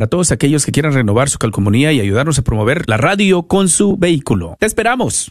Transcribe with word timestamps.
para 0.00 0.08
todos 0.08 0.32
aquellos 0.32 0.64
que 0.64 0.72
quieran 0.72 0.94
renovar 0.94 1.28
su 1.28 1.36
calcomanía 1.38 1.92
y 1.92 2.00
ayudarnos 2.00 2.38
a 2.38 2.42
promover 2.42 2.88
la 2.88 2.96
radio 2.96 3.42
con 3.42 3.68
su 3.68 3.98
vehículo. 3.98 4.56
¡Te 4.58 4.64
esperamos! 4.64 5.30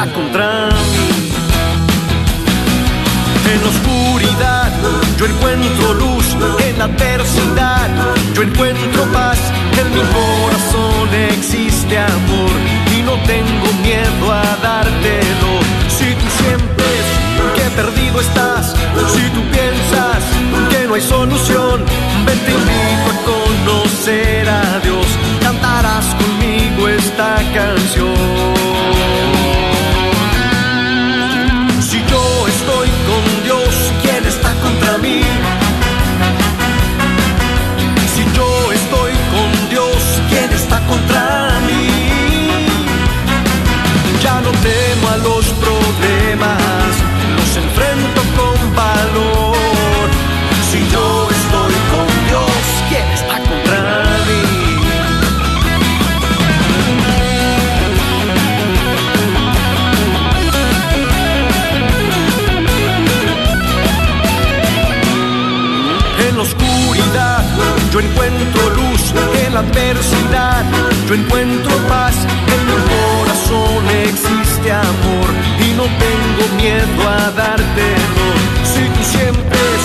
¿Quién 0.00 0.08
está 0.08 0.12
contra 0.12 0.68
mí? 0.68 1.30
En 3.52 3.62
la 3.62 3.68
oscuridad 3.68 4.72
yo 5.18 5.26
encuentro 5.26 5.94
luz, 5.94 6.36
en 6.64 6.78
la 6.78 6.84
adversidad 6.84 7.88
yo 8.34 8.42
encuentro 8.42 9.04
paz, 9.12 9.38
en 9.78 9.90
mi 9.94 10.00
corazón 10.00 11.14
existe 11.30 11.98
amor 11.98 12.50
y 12.96 13.02
no 13.02 13.14
tengo 13.26 13.72
miedo 13.82 14.32
a 14.32 14.56
dártelo. 14.62 15.60
Si 15.88 16.14
tú 16.14 16.26
sientes 16.42 17.04
que 17.56 17.70
perdido 17.76 18.20
estás, 18.20 18.74
si 19.14 19.22
tú 19.30 19.42
piensas 19.50 20.22
que 20.70 20.86
no 20.86 20.94
hay 20.94 21.00
solución, 21.00 21.39
yo 71.10 71.16
encuentro 71.16 71.72
paz, 71.88 72.14
en 72.14 72.66
mi 72.66 72.72
corazón 72.86 73.84
existe 74.04 74.70
amor 74.70 75.28
y 75.58 75.74
no 75.74 75.82
tengo 75.82 76.56
miedo 76.56 77.08
a 77.08 77.30
dártelo. 77.32 78.26
Si 78.62 78.82
tú 78.94 79.02
sientes 79.02 79.80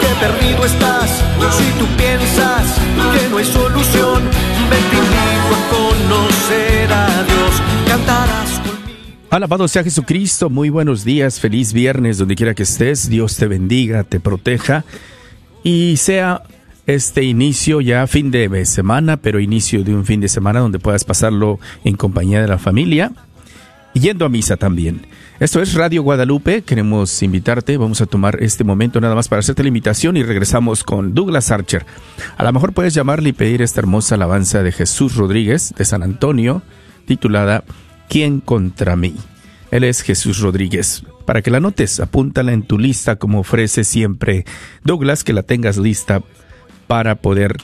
que 0.00 0.26
perdido 0.26 0.64
estás, 0.64 1.10
si 1.52 1.64
tú 1.78 1.86
piensas 1.98 2.64
que 3.12 3.28
no 3.28 3.36
hay 3.36 3.44
solución, 3.44 4.22
ven 4.70 4.84
invito 5.02 5.52
a 5.54 5.68
conocer 5.68 6.90
a 6.90 7.24
Dios, 7.24 7.62
cantarás 7.86 8.60
conmigo. 8.60 9.28
Alabado 9.28 9.68
sea 9.68 9.84
Jesucristo, 9.84 10.48
muy 10.48 10.70
buenos 10.70 11.04
días, 11.04 11.40
feliz 11.40 11.74
viernes, 11.74 12.16
donde 12.16 12.36
quiera 12.36 12.54
que 12.54 12.62
estés, 12.62 13.10
Dios 13.10 13.36
te 13.36 13.46
bendiga, 13.46 14.02
te 14.04 14.18
proteja 14.18 14.84
y 15.62 15.98
sea 15.98 16.42
este 16.94 17.22
inicio 17.22 17.80
ya 17.80 18.06
fin 18.06 18.30
de 18.30 18.64
semana, 18.66 19.16
pero 19.16 19.38
inicio 19.38 19.84
de 19.84 19.94
un 19.94 20.04
fin 20.04 20.20
de 20.20 20.28
semana 20.28 20.60
donde 20.60 20.80
puedas 20.80 21.04
pasarlo 21.04 21.60
en 21.84 21.96
compañía 21.96 22.40
de 22.40 22.48
la 22.48 22.58
familia 22.58 23.12
y 23.94 24.00
yendo 24.00 24.24
a 24.24 24.28
misa 24.28 24.56
también. 24.56 25.06
Esto 25.38 25.62
es 25.62 25.74
Radio 25.74 26.02
Guadalupe, 26.02 26.62
queremos 26.62 27.22
invitarte, 27.22 27.76
vamos 27.76 28.00
a 28.00 28.06
tomar 28.06 28.42
este 28.42 28.64
momento 28.64 29.00
nada 29.00 29.14
más 29.14 29.28
para 29.28 29.40
hacerte 29.40 29.62
la 29.62 29.68
invitación 29.68 30.16
y 30.16 30.22
regresamos 30.22 30.82
con 30.82 31.14
Douglas 31.14 31.50
Archer. 31.50 31.86
A 32.36 32.44
lo 32.44 32.52
mejor 32.52 32.72
puedes 32.72 32.92
llamarle 32.92 33.30
y 33.30 33.34
pedir 33.34 33.62
esta 33.62 33.80
hermosa 33.80 34.16
alabanza 34.16 34.62
de 34.62 34.72
Jesús 34.72 35.14
Rodríguez 35.14 35.72
de 35.78 35.84
San 35.84 36.02
Antonio, 36.02 36.62
titulada 37.06 37.64
¿Quién 38.08 38.40
contra 38.40 38.96
mí? 38.96 39.14
Él 39.70 39.84
es 39.84 40.02
Jesús 40.02 40.40
Rodríguez. 40.40 41.04
Para 41.24 41.42
que 41.42 41.52
la 41.52 41.60
notes, 41.60 42.00
apúntala 42.00 42.52
en 42.52 42.62
tu 42.62 42.78
lista 42.78 43.16
como 43.16 43.40
ofrece 43.40 43.84
siempre 43.84 44.44
Douglas, 44.82 45.22
que 45.22 45.32
la 45.32 45.44
tengas 45.44 45.76
lista 45.78 46.22
para 46.90 47.14
poder 47.14 47.56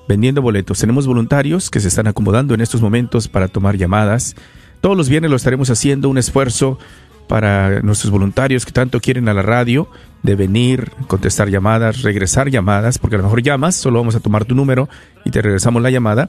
vendiendo 0.09 0.43
boletos. 0.43 0.81
Tenemos 0.81 1.07
voluntarios 1.07 1.71
que 1.71 1.79
se 1.79 1.87
están 1.87 2.09
acomodando 2.09 2.55
en 2.55 2.63
estos 2.63 2.83
momentos 2.83 3.29
para 3.29 3.47
tomar 3.47 3.77
llamadas. 3.77 4.35
Todos 4.81 4.97
los 4.97 5.09
viernes 5.09 5.31
lo 5.31 5.37
estaremos 5.37 5.71
haciendo 5.71 6.09
un 6.09 6.19
esfuerzo 6.19 6.81
para 7.31 7.81
nuestros 7.83 8.11
voluntarios 8.11 8.67
que 8.67 8.73
tanto 8.73 8.99
quieren 8.99 9.29
a 9.29 9.35
la 9.35 9.43
radio 9.43 9.89
de 10.25 10.35
venir, 10.35 10.91
contestar 11.07 11.49
llamadas, 11.49 12.03
regresar 12.03 12.51
llamadas, 12.51 12.99
porque 12.99 13.15
a 13.15 13.19
lo 13.19 13.23
mejor 13.23 13.41
llamas, 13.41 13.77
solo 13.77 14.01
vamos 14.01 14.17
a 14.17 14.21
tomar 14.21 14.47
tu 14.47 14.57
número 14.57 14.89
y 15.25 15.31
te 15.31 15.41
regresamos 15.41 15.81
la 15.81 15.93
llamada, 15.93 16.29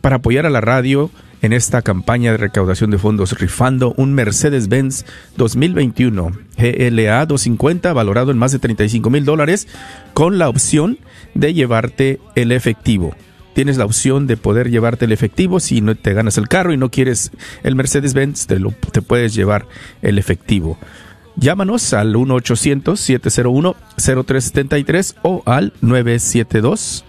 para 0.00 0.16
apoyar 0.16 0.46
a 0.46 0.50
la 0.50 0.60
radio 0.60 1.10
en 1.42 1.52
esta 1.52 1.82
campaña 1.82 2.30
de 2.30 2.36
recaudación 2.36 2.92
de 2.92 2.98
fondos 2.98 3.36
rifando 3.40 3.92
un 3.96 4.14
Mercedes-Benz 4.14 5.04
2021 5.36 6.30
GLA 6.56 7.26
250 7.26 7.92
valorado 7.92 8.30
en 8.30 8.38
más 8.38 8.52
de 8.52 8.60
35 8.60 9.10
mil 9.10 9.24
dólares 9.24 9.66
con 10.14 10.38
la 10.38 10.48
opción 10.48 11.00
de 11.34 11.54
llevarte 11.54 12.20
el 12.36 12.52
efectivo. 12.52 13.16
Tienes 13.56 13.76
la 13.78 13.86
opción 13.86 14.26
de 14.26 14.36
poder 14.36 14.68
llevarte 14.68 15.06
el 15.06 15.12
efectivo 15.12 15.60
si 15.60 15.80
no 15.80 15.94
te 15.94 16.12
ganas 16.12 16.36
el 16.36 16.46
carro 16.46 16.74
y 16.74 16.76
no 16.76 16.90
quieres 16.90 17.30
el 17.62 17.74
Mercedes-Benz, 17.74 18.46
te, 18.46 18.58
lo, 18.58 18.74
te 18.92 19.00
puedes 19.00 19.34
llevar 19.34 19.66
el 20.02 20.18
efectivo. 20.18 20.76
Llámanos 21.36 21.94
al 21.94 22.14
1-800-701-0373 22.16 25.14
o 25.22 25.42
al 25.46 25.72
972 25.80 27.06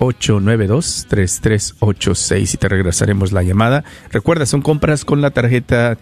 892-3386 0.00 2.54
y 2.54 2.56
te 2.56 2.68
regresaremos 2.68 3.30
la 3.30 3.44
llamada. 3.44 3.84
Recuerda, 4.10 4.46
son 4.46 4.62
compras 4.62 5.04
con 5.04 5.20
la 5.20 5.30
tarjeta 5.30 5.96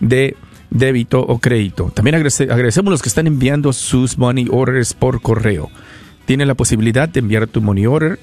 de 0.00 0.36
débito 0.68 1.22
o 1.22 1.38
crédito. 1.38 1.90
También 1.94 2.16
agradecemos 2.16 2.90
los 2.90 3.00
que 3.00 3.08
están 3.08 3.26
enviando 3.26 3.72
sus 3.72 4.18
money 4.18 4.48
orders 4.50 4.92
por 4.92 5.22
correo. 5.22 5.70
tiene 6.26 6.44
la 6.44 6.54
posibilidad 6.54 7.08
de 7.08 7.20
enviar 7.20 7.46
tu 7.46 7.62
money 7.62 7.86
order. 7.86 8.18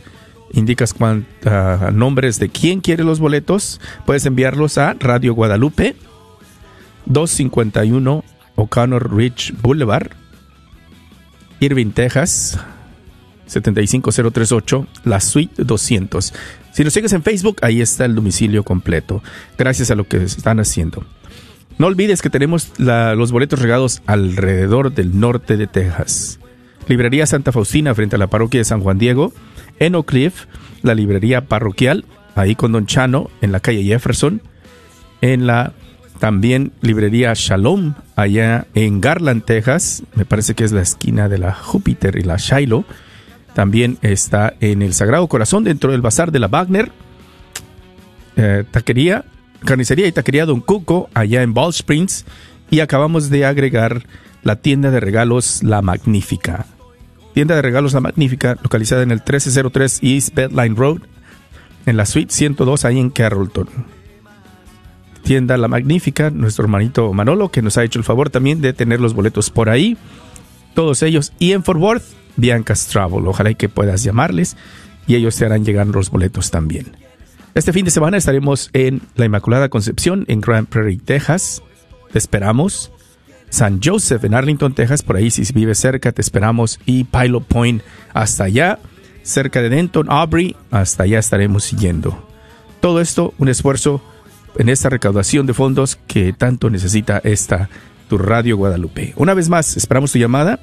Indicas 0.54 0.94
cuántos 0.94 1.94
nombres 1.94 2.40
de 2.40 2.50
quién 2.50 2.82
quiere 2.82 3.04
los 3.04 3.20
boletos. 3.20 3.80
Puedes 4.06 4.26
enviarlos 4.26 4.78
a 4.78 4.96
Radio 5.00 5.34
Guadalupe, 5.34 5.96
251 7.06 8.24
O'Connor 8.56 9.16
Ridge 9.16 9.54
Boulevard, 9.62 10.12
Irving, 11.60 11.92
Texas, 11.92 12.60
75038, 13.46 14.88
la 15.06 15.20
suite 15.20 15.64
200. 15.64 16.34
Si 16.72 16.84
nos 16.84 16.94
sigues 16.94 17.14
en 17.14 17.24
Facebook, 17.24 17.58
ahí 17.62 17.82
está 17.82 18.06
el 18.06 18.16
domicilio 18.16 18.64
completo. 18.64 19.24
Gracias 19.58 19.92
a 19.92 19.96
lo 19.96 20.08
que 20.08 20.18
están 20.24 20.60
haciendo. 20.60 21.04
No 21.78 21.88
olvides 21.88 22.22
que 22.22 22.30
tenemos 22.30 22.74
los 22.78 23.32
boletos 23.32 23.60
regados 23.60 24.02
alrededor 24.06 24.94
del 24.94 25.20
norte 25.20 25.58
de 25.58 25.68
Texas. 25.68 26.40
Librería 26.88 27.26
Santa 27.26 27.52
Faustina 27.52 27.96
frente 27.96 28.16
a 28.16 28.20
la 28.20 28.28
parroquia 28.28 28.60
de 28.60 28.66
San 28.66 28.82
Juan 28.82 28.98
Diego. 28.98 29.32
En 29.80 29.96
Oak 29.96 30.08
Cliff, 30.08 30.46
la 30.82 30.94
librería 30.94 31.46
parroquial, 31.46 32.06
ahí 32.36 32.56
con 32.56 32.72
Don 32.72 32.86
Chano, 32.86 33.30
en 33.42 33.52
la 33.52 33.60
calle 33.60 33.84
Jefferson. 33.84 34.42
En 35.22 35.48
la 35.48 35.74
también 36.20 36.74
librería 36.82 37.34
Shalom, 37.34 37.94
allá 38.16 38.68
en 38.76 39.00
Garland, 39.00 39.44
Texas. 39.46 40.04
Me 40.16 40.26
parece 40.26 40.54
que 40.54 40.66
es 40.66 40.74
la 40.74 40.82
esquina 40.82 41.30
de 41.30 41.38
la 41.38 41.54
Júpiter 41.54 42.18
y 42.18 42.24
la 42.24 42.36
Shiloh. 42.36 42.84
También 43.54 43.98
está 44.02 44.54
en 44.60 44.82
el 44.82 44.94
Sagrado 44.94 45.28
Corazón, 45.28 45.64
dentro 45.64 45.92
del 45.92 46.02
Bazar 46.02 46.32
de 46.32 46.40
la 46.40 46.48
Wagner. 46.48 46.92
Eh, 48.36 48.66
taquería, 48.70 49.26
carnicería 49.66 50.08
y 50.08 50.12
taquería 50.12 50.46
Don 50.46 50.60
Cuco, 50.60 51.10
allá 51.14 51.42
en 51.42 51.54
Ball 51.54 51.72
Springs. 51.72 52.26
Y 52.70 52.82
acabamos 52.82 53.30
de 53.30 53.46
agregar 53.46 54.04
la 54.44 54.58
tienda 54.58 54.92
de 54.92 55.00
regalos 55.00 55.64
La 55.64 55.82
Magnífica. 55.82 56.66
Tienda 57.34 57.56
de 57.56 57.62
regalos 57.62 57.94
La 57.94 58.02
Magnífica, 58.02 58.58
localizada 58.62 59.04
en 59.04 59.12
el 59.12 59.18
1303 59.18 60.00
East 60.02 60.36
Bedline 60.36 60.76
Road, 60.76 61.02
en 61.86 61.98
la 61.98 62.06
suite 62.06 62.34
102, 62.34 62.86
ahí 62.86 63.00
en 63.00 63.10
Carrollton. 63.10 63.68
Tienda 65.24 65.58
La 65.58 65.68
Magnífica, 65.68 66.30
nuestro 66.30 66.64
hermanito 66.64 67.14
Manolo, 67.14 67.50
que 67.50 67.62
nos 67.62 67.78
ha 67.78 67.84
hecho 67.84 68.00
el 68.00 68.06
favor 68.06 68.30
también 68.30 68.62
de 68.62 68.74
tener 68.74 69.00
los 69.00 69.14
boletos 69.14 69.50
por 69.50 69.70
ahí. 69.70 69.98
Todos 70.74 71.04
ellos. 71.04 71.34
Y 71.40 71.52
en 71.52 71.64
Fort 71.64 71.80
Worth, 71.80 72.04
Bianca's 72.36 72.88
Travel. 72.88 73.28
Ojalá 73.28 73.54
que 73.54 73.70
puedas 73.70 74.04
llamarles 74.04 74.58
y 75.08 75.16
ellos 75.16 75.36
te 75.36 75.46
harán 75.46 75.66
llegar 75.66 75.88
los 75.88 76.10
boletos 76.10 76.52
también. 76.52 76.96
Este 77.56 77.74
fin 77.74 77.86
de 77.86 77.92
semana 77.92 78.18
estaremos 78.18 78.70
en 78.74 79.02
la 79.16 79.26
Inmaculada 79.26 79.70
Concepción 79.70 80.26
en 80.28 80.42
Grand 80.42 80.68
Prairie, 80.68 81.00
Texas. 81.04 81.62
Te 82.12 82.18
esperamos. 82.18 82.92
San 83.50 83.80
Joseph 83.84 84.24
en 84.24 84.34
Arlington, 84.34 84.74
Texas, 84.74 85.02
por 85.02 85.16
ahí 85.16 85.32
si 85.32 85.52
vives 85.54 85.80
cerca, 85.80 86.12
te 86.12 86.22
esperamos. 86.22 86.80
Y 86.86 87.06
Pilot 87.06 87.46
Point 87.46 87.82
hasta 88.14 88.46
allá, 88.46 88.80
cerca 89.24 89.62
de 89.62 89.70
Denton, 89.70 90.08
Aubrey, 90.10 90.56
hasta 90.72 91.04
allá 91.04 91.20
estaremos 91.20 91.64
siguiendo. 91.64 92.28
Todo 92.80 93.02
esto, 93.02 93.34
un 93.38 93.50
esfuerzo 93.50 94.02
en 94.58 94.70
esta 94.70 94.90
recaudación 94.90 95.46
de 95.46 95.54
fondos 95.54 96.00
que 96.08 96.34
tanto 96.34 96.70
necesita 96.70 97.22
esta 97.24 97.70
tu 98.08 98.18
Radio 98.18 98.58
Guadalupe. 98.58 99.14
Una 99.16 99.34
vez 99.34 99.50
más, 99.50 99.78
esperamos 99.78 100.12
tu 100.12 100.18
llamada 100.18 100.60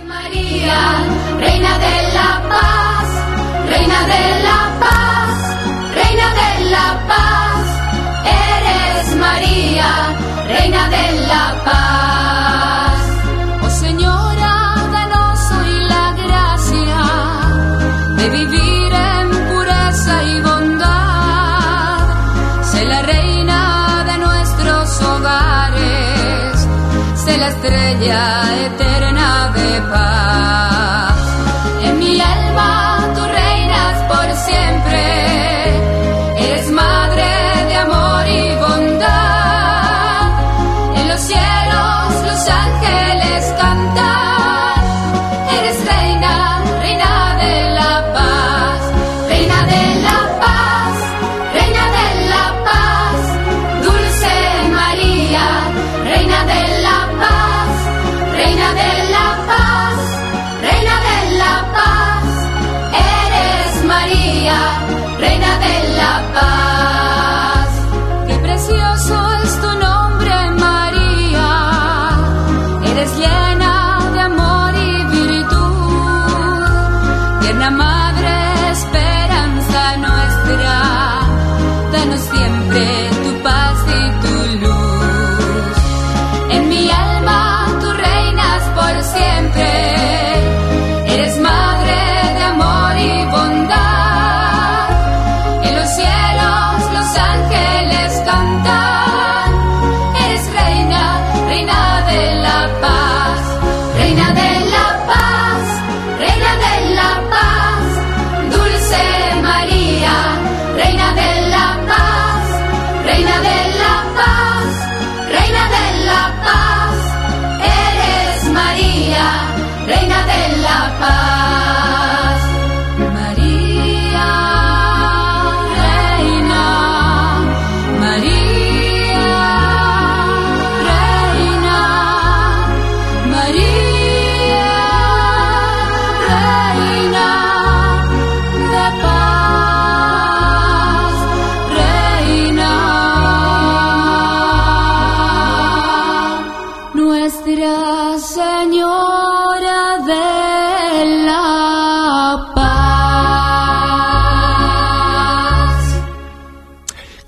María, 0.06 1.06
Reina 1.38 1.78
de 1.78 2.12
la 2.14 2.42
Paz, 2.48 3.68
Reina 3.68 4.06
de 4.06 4.42
la 4.42 4.78
Paz, 4.80 5.94
Reina 5.94 6.34
de 6.34 6.64
la 6.70 7.06
Paz, 7.06 7.66
eres 8.24 9.16
María, 9.16 10.16
Reina 10.48 10.88
de 10.88 11.12
la 11.26 11.62
Paz. 11.64 11.97
Estrella 27.48 28.42
eterna 28.66 29.07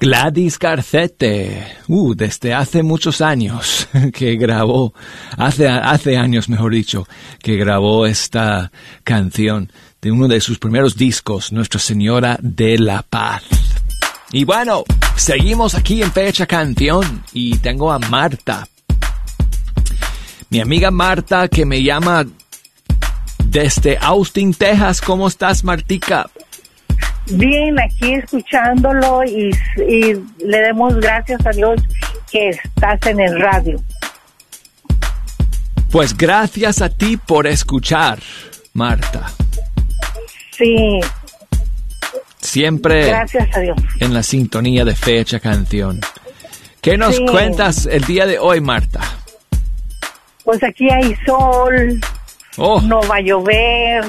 Gladys 0.01 0.59
Garcete, 0.59 1.77
uh, 1.89 2.15
desde 2.15 2.55
hace 2.55 2.83
muchos 2.83 3.21
años 3.21 3.87
que 4.15 4.37
grabó, 4.37 4.95
hace, 5.37 5.69
hace 5.69 6.17
años 6.17 6.49
mejor 6.49 6.73
dicho, 6.73 7.07
que 7.43 7.57
grabó 7.57 8.07
esta 8.07 8.73
canción 9.05 9.71
de 10.01 10.11
uno 10.11 10.27
de 10.27 10.41
sus 10.41 10.59
primeros 10.59 10.97
discos, 10.97 11.53
Nuestra 11.53 11.79
Señora 11.79 12.39
de 12.41 12.79
la 12.79 13.03
Paz. 13.03 13.43
Y 14.33 14.45
bueno, 14.45 14.85
seguimos 15.17 15.75
aquí 15.75 16.03
en 16.03 16.11
Fecha 16.11 16.47
Canción 16.47 17.23
y 17.35 17.59
tengo 17.59 17.93
a 17.93 17.99
Marta. 17.99 18.67
Mi 20.49 20.61
amiga 20.61 20.91
Marta 20.91 21.47
que 21.49 21.67
me 21.67 21.83
llama 21.83 22.25
desde 23.45 23.99
Austin, 23.99 24.55
Texas. 24.55 25.03
¿Cómo 25.03 25.29
estás, 25.29 25.63
Martica? 25.63 26.31
Bien, 27.33 27.79
aquí 27.81 28.15
escuchándolo 28.15 29.23
y, 29.25 29.51
y 29.89 30.15
le 30.45 30.59
demos 30.61 30.97
gracias 30.97 31.45
a 31.47 31.51
Dios 31.51 31.81
que 32.31 32.49
estás 32.51 32.99
en 33.07 33.21
el 33.21 33.39
radio. 33.41 33.81
Pues 35.91 36.17
gracias 36.17 36.83
a 36.83 36.89
ti 36.89 37.17
por 37.17 37.47
escuchar, 37.47 38.19
Marta. 38.75 39.27
Sí, 40.57 41.01
Siempre 42.41 43.07
gracias 43.09 43.49
a 43.57 43.61
Dios. 43.61 43.77
en 44.01 44.15
la 44.15 44.23
sintonía 44.23 44.85
de 44.85 44.95
Fecha 44.95 45.41
Canción. 45.41 46.01
¿Qué 46.81 46.97
nos 46.97 47.17
Sí. 47.17 47.27
cuentas 47.27 47.87
el 47.87 48.05
día 48.05 48.27
de 48.27 48.39
hoy, 48.39 48.61
Marta? 48.61 49.01
Pues 50.45 50.63
aquí 50.65 50.89
hay 50.91 51.15
sol, 51.27 52.01
Oh, 52.57 52.81
no 52.81 53.01
va 53.03 53.17
a 53.17 53.21
llover. 53.21 54.05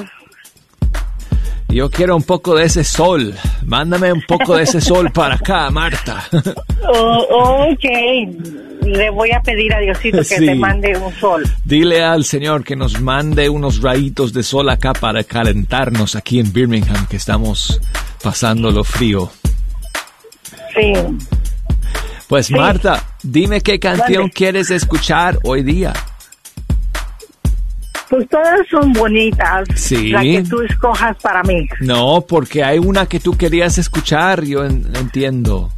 Yo 1.72 1.90
quiero 1.90 2.14
un 2.16 2.22
poco 2.22 2.54
de 2.56 2.64
ese 2.64 2.84
sol. 2.84 3.34
Mándame 3.66 4.12
un 4.12 4.22
poco 4.26 4.56
de 4.56 4.62
ese 4.64 4.80
sol 4.80 5.10
para 5.12 5.34
acá, 5.36 5.70
Marta. 5.70 6.24
Oh, 6.94 7.68
ok, 7.72 8.84
le 8.84 9.08
voy 9.10 9.30
a 9.30 9.40
pedir 9.40 9.72
a 9.72 9.78
Diosito 9.78 10.18
que 10.18 10.24
Sí. 10.24 10.46
te 10.46 10.54
mande 10.56 10.96
un 10.98 11.14
sol. 11.14 11.42
Dile 11.64 12.02
al 12.02 12.24
Señor 12.24 12.64
que 12.64 12.74
nos 12.74 13.00
mande 13.00 13.48
unos 13.48 13.80
rayitos 13.80 14.32
de 14.32 14.42
sol 14.42 14.68
acá 14.68 14.92
para 14.92 15.22
calentarnos 15.22 16.16
aquí 16.16 16.40
en 16.40 16.52
Birmingham, 16.52 17.06
que 17.06 17.16
estamos 17.16 17.80
pasando 18.22 18.70
lo 18.72 18.82
frío. 18.82 19.30
Sí. 20.74 20.92
Pues 22.28 22.46
Sí. 22.46 22.54
Marta, 22.54 23.02
dime 23.22 23.60
qué 23.60 23.78
canción 23.78 24.28
quieres 24.28 24.70
escuchar 24.70 25.38
hoy 25.44 25.62
día. 25.62 25.92
Pues 28.12 28.28
todas 28.28 28.60
son 28.70 28.92
bonitas. 28.92 29.66
Sí. 29.74 30.10
La 30.10 30.20
que 30.20 30.42
tú 30.42 30.60
escojas 30.60 31.16
para 31.22 31.42
mí. 31.44 31.66
No, 31.80 32.20
porque 32.28 32.62
hay 32.62 32.78
una 32.78 33.06
que 33.06 33.20
tú 33.20 33.34
querías 33.38 33.78
escuchar, 33.78 34.42
yo 34.44 34.66
en- 34.66 34.94
entiendo. 34.94 35.72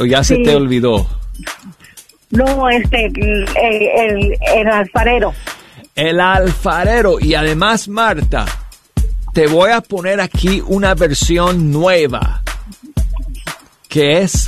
O 0.00 0.04
ya 0.04 0.22
se 0.22 0.36
te 0.36 0.54
olvidó. 0.54 1.08
No, 2.28 2.68
este, 2.68 3.06
el, 3.06 3.46
el, 3.56 4.38
el 4.54 4.68
alfarero. 4.68 5.32
El 5.94 6.20
alfarero. 6.20 7.16
Y 7.18 7.34
además, 7.34 7.88
Marta, 7.88 8.44
te 9.32 9.46
voy 9.46 9.70
a 9.70 9.80
poner 9.80 10.20
aquí 10.20 10.62
una 10.66 10.94
versión 10.94 11.70
nueva 11.70 12.42
que 13.88 14.18
es 14.18 14.46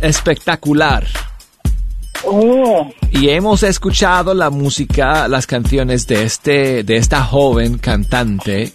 espectacular. 0.00 1.04
Oh, 2.24 2.90
Y 3.10 3.28
hemos 3.30 3.62
escuchado 3.62 4.34
la 4.34 4.50
música, 4.50 5.26
las 5.28 5.46
canciones 5.46 6.06
de 6.06 6.24
este, 6.24 6.84
de 6.84 6.96
esta 6.96 7.24
joven 7.24 7.78
cantante, 7.78 8.72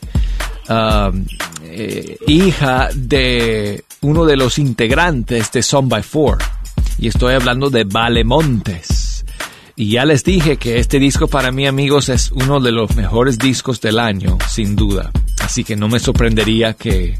um, 0.69 1.25
eh, 1.63 2.17
hija 2.27 2.89
de 2.93 3.83
uno 4.01 4.25
de 4.25 4.35
los 4.35 4.59
integrantes 4.59 5.51
de 5.51 5.63
Son 5.63 5.87
by 5.87 6.03
Four. 6.03 6.39
Y 6.99 7.07
estoy 7.07 7.35
hablando 7.35 7.69
de 7.69 7.83
Vale 7.83 8.23
Montes. 8.23 9.25
Y 9.75 9.91
ya 9.91 10.05
les 10.05 10.23
dije 10.23 10.57
que 10.57 10.79
este 10.79 10.99
disco 10.99 11.27
para 11.27 11.51
mí, 11.51 11.67
amigos, 11.67 12.09
es 12.09 12.31
uno 12.31 12.59
de 12.59 12.71
los 12.71 12.95
mejores 12.95 13.37
discos 13.37 13.79
del 13.79 13.99
año, 13.99 14.37
sin 14.49 14.75
duda. 14.75 15.11
Así 15.43 15.63
que 15.63 15.75
no 15.75 15.87
me 15.87 15.99
sorprendería 15.99 16.73
que, 16.73 17.19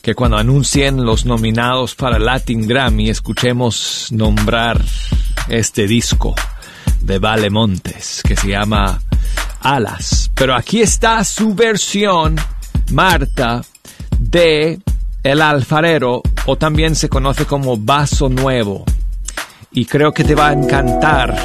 que 0.00 0.14
cuando 0.14 0.36
anuncien 0.36 1.04
los 1.04 1.26
nominados 1.26 1.96
para 1.96 2.18
Latin 2.18 2.66
Grammy 2.66 3.10
escuchemos 3.10 4.08
nombrar 4.12 4.80
este 5.48 5.86
disco 5.86 6.34
de 7.00 7.18
Vale 7.18 7.50
Montes 7.50 8.22
que 8.26 8.36
se 8.36 8.48
llama 8.48 9.00
Alas. 9.60 10.30
Pero 10.34 10.54
aquí 10.54 10.82
está 10.82 11.22
su 11.24 11.54
versión, 11.54 12.36
Marta, 12.92 13.62
de 14.18 14.80
El 15.22 15.42
Alfarero 15.42 16.22
o 16.46 16.56
también 16.56 16.94
se 16.94 17.08
conoce 17.08 17.46
como 17.46 17.76
Vaso 17.76 18.28
Nuevo. 18.28 18.84
Y 19.72 19.86
creo 19.86 20.12
que 20.12 20.24
te 20.24 20.34
va 20.34 20.48
a 20.48 20.52
encantar 20.52 21.36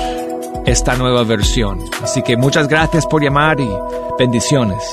esta 0.66 0.96
nueva 0.96 1.24
versión. 1.24 1.80
Así 2.04 2.22
que 2.22 2.38
muchas 2.38 2.68
gracias 2.68 3.06
por 3.08 3.24
llamar 3.24 3.60
y 3.60 3.70
bendiciones. 4.20 4.84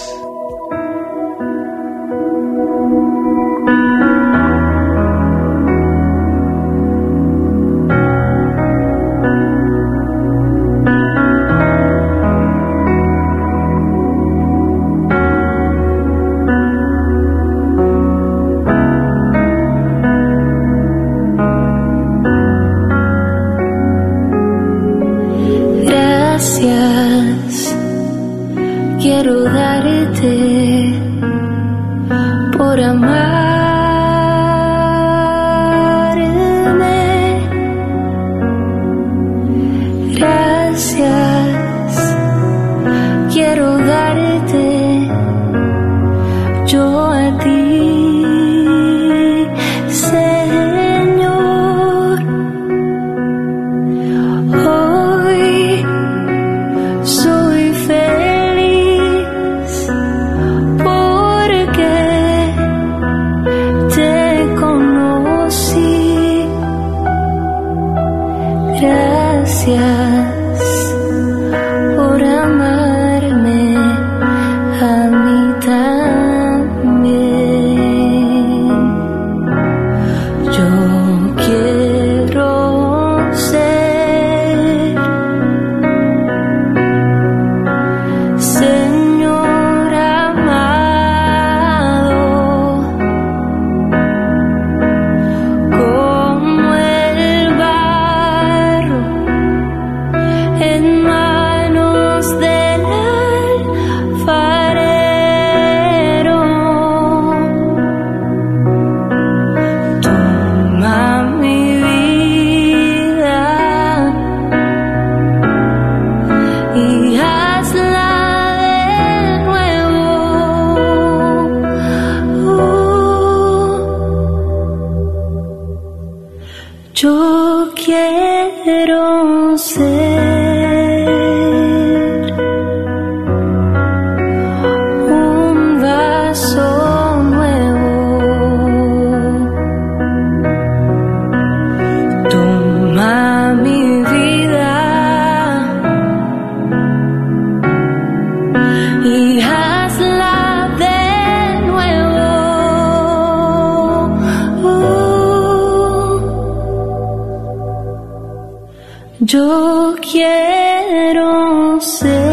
Yo 159.28 159.96
quiero 160.00 161.80
ser 161.80 162.25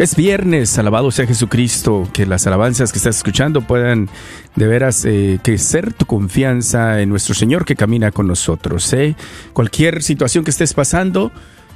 Es 0.00 0.16
viernes, 0.16 0.78
alabado 0.78 1.10
sea 1.10 1.26
Jesucristo, 1.26 2.08
que 2.14 2.24
las 2.24 2.46
alabanzas 2.46 2.90
que 2.90 2.96
estás 2.96 3.18
escuchando 3.18 3.60
puedan 3.60 4.08
de 4.56 4.66
veras 4.66 5.04
eh, 5.04 5.38
crecer 5.44 5.92
tu 5.92 6.06
confianza 6.06 7.02
en 7.02 7.10
nuestro 7.10 7.34
Señor 7.34 7.66
que 7.66 7.76
camina 7.76 8.10
con 8.10 8.26
nosotros. 8.26 8.90
¿eh? 8.94 9.14
Cualquier 9.52 10.02
situación 10.02 10.42
que 10.42 10.52
estés 10.52 10.72
pasando, 10.72 11.32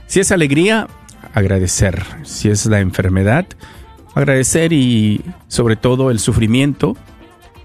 si 0.06 0.20
es 0.20 0.32
alegría, 0.32 0.88
agradecer. 1.34 2.02
Si 2.22 2.48
es 2.48 2.64
la 2.64 2.80
enfermedad, 2.80 3.44
agradecer 4.14 4.72
y 4.72 5.20
sobre 5.48 5.76
todo 5.76 6.10
el 6.10 6.18
sufrimiento 6.18 6.96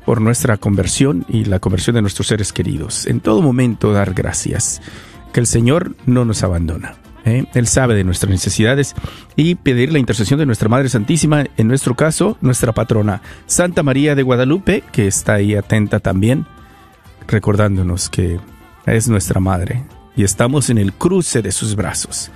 por 0.04 0.20
nuestra 0.20 0.58
conversión 0.58 1.26
y 1.30 1.46
la 1.46 1.60
conversión 1.60 1.94
de 1.96 2.02
nuestros 2.02 2.28
seres 2.28 2.52
queridos. 2.52 3.06
En 3.06 3.22
todo 3.22 3.42
momento 3.42 3.94
dar 3.94 4.14
gracias, 4.14 4.82
que 5.32 5.40
el 5.40 5.48
Señor 5.48 5.96
no 6.06 6.26
nos 6.26 6.44
abandona. 6.44 6.96
¿Eh? 7.26 7.46
Él 7.54 7.68
sabe 7.68 7.96
de 7.96 8.04
nuestras 8.04 8.30
necesidades 8.30 8.96
y 9.36 9.56
pedir 9.56 9.92
la 9.92 10.00
intercesión 10.00 10.40
de 10.40 10.46
nuestra 10.46 10.70
Madre 10.70 10.90
Santísima, 10.90 11.46
en 11.58 11.68
nuestro 11.68 11.96
caso, 11.96 12.38
nuestra 12.42 12.74
patrona 12.74 13.22
Santa 13.46 13.84
María 13.84 14.16
de 14.16 14.24
Guadalupe, 14.24 14.84
que 14.92 15.08
está 15.08 15.34
ahí 15.34 15.56
atenta 15.56 16.00
también, 16.00 16.46
recordándonos 17.28 18.10
que 18.10 18.40
es 18.86 19.08
nuestra 19.08 19.40
Madre 19.40 19.84
y 20.16 20.24
estamos 20.24 20.70
en 20.70 20.78
el 20.78 20.94
cruce 20.94 21.42
de 21.42 21.52
sus 21.52 21.76
brazos. 21.76 22.32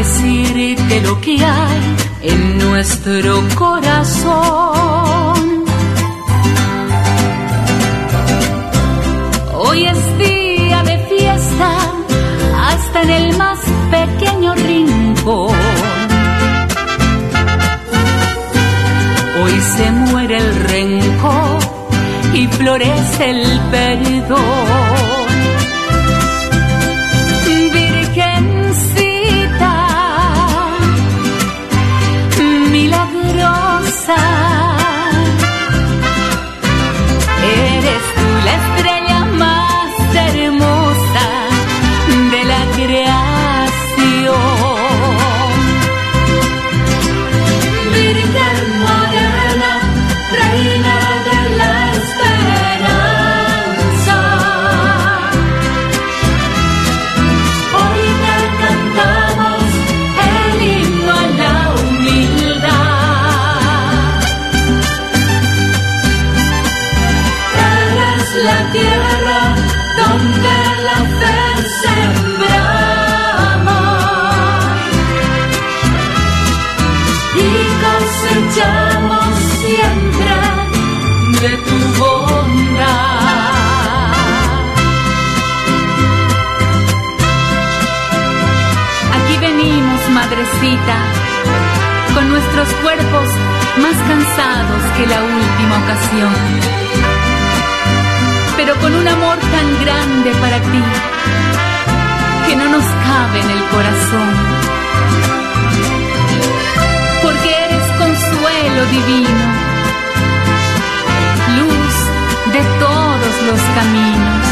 Decirte 0.06 1.02
lo 1.02 1.20
que 1.20 1.44
hay 1.44 1.82
en 2.22 2.58
nuestro 2.60 3.44
corazón. 3.56 5.36
Hoy 9.54 9.86
es 9.86 10.18
día 10.18 10.84
de 10.84 10.98
fiesta, 11.10 11.70
hasta 12.70 13.02
en 13.02 13.10
el 13.10 13.38
más 13.38 13.60
pequeño 13.92 14.54
rincón. 14.54 15.56
Hoy 19.42 19.62
se 19.76 19.92
muere 19.92 20.38
el 20.38 20.56
rencor 20.70 21.60
y 22.34 22.48
florece 22.48 23.30
el 23.32 23.60
perdón. 23.72 24.85
Madrecita, 90.36 90.98
con 92.14 92.30
nuestros 92.30 92.68
cuerpos 92.84 93.30
más 93.82 93.96
cansados 94.08 94.82
que 94.98 95.08
la 95.08 95.24
última 95.24 95.78
ocasión, 95.84 96.34
pero 98.58 98.76
con 98.76 98.94
un 98.96 99.08
amor 99.08 99.38
tan 99.38 99.68
grande 99.86 100.32
para 100.42 100.60
ti 100.60 100.84
que 102.48 102.56
no 102.58 102.66
nos 102.66 102.84
cabe 102.84 103.40
en 103.40 103.50
el 103.50 103.64
corazón. 103.70 104.30
Porque 107.22 107.50
eres 107.66 107.88
consuelo 107.98 108.86
divino, 108.92 109.46
luz 111.60 111.96
de 112.54 112.62
todos 112.80 113.34
los 113.48 113.62
caminos. 113.78 114.48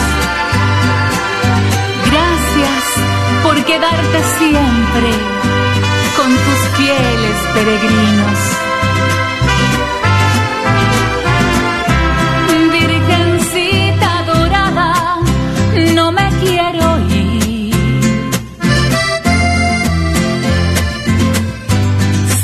Gracias 2.09 2.83
por 3.43 3.65
quedarte 3.65 4.23
siempre 4.39 5.32
fieles 6.77 7.37
peregrinos. 7.53 8.39
Virgencita 12.71 14.23
dorada, 14.31 15.17
no 15.93 16.11
me 16.11 16.29
quiero 16.41 16.99
ir. 17.09 17.33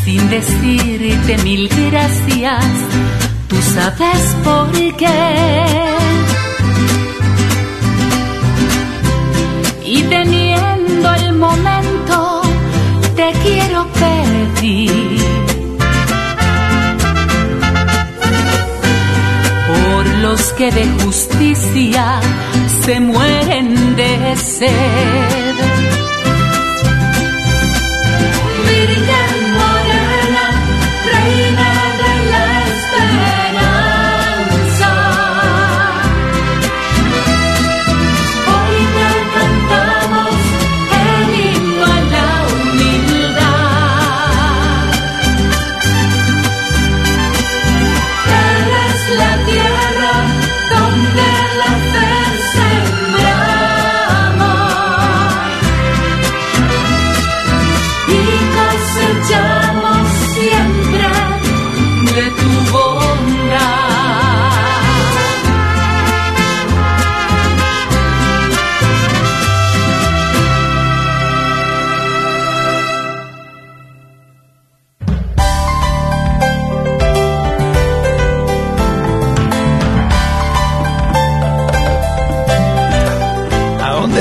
sin 0.03 0.29
decirte 0.29 1.37
mil 1.43 1.69
gracias, 1.91 2.65
tú 3.47 3.57
sabes 3.73 4.35
por 4.43 4.71
qué. 4.97 5.98
Que 20.60 20.72
de 20.72 20.86
justicia 21.02 22.19
se 22.84 23.00
mueren 23.00 23.95
de 23.95 24.36
sed. 24.36 26.09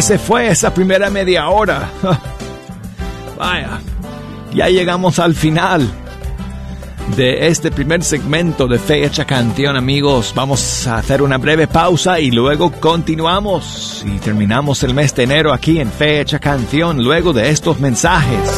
Se 0.09 0.19
fue 0.19 0.49
esa 0.49 0.73
primera 0.73 1.11
media 1.11 1.51
hora? 1.51 1.91
Vaya, 3.39 3.79
ya 4.55 4.71
llegamos 4.71 5.19
al 5.19 5.35
final 5.35 5.87
de 7.15 7.49
este 7.49 7.71
primer 7.71 8.03
segmento 8.03 8.67
de 8.67 8.79
Fecha 8.79 9.27
Canción, 9.27 9.77
amigos. 9.77 10.33
Vamos 10.35 10.87
a 10.87 10.97
hacer 10.97 11.21
una 11.21 11.37
breve 11.37 11.67
pausa 11.67 12.21
y 12.21 12.31
luego 12.31 12.73
continuamos 12.73 14.03
y 14.07 14.19
terminamos 14.19 14.83
el 14.83 14.95
mes 14.95 15.15
de 15.15 15.25
enero 15.25 15.53
aquí 15.53 15.79
en 15.79 15.93
Fecha 15.93 16.39
Canción 16.39 17.05
luego 17.05 17.35
de 17.35 17.51
estos 17.51 17.79
mensajes. 17.79 18.58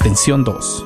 extensión 0.01 0.43
2. 0.43 0.85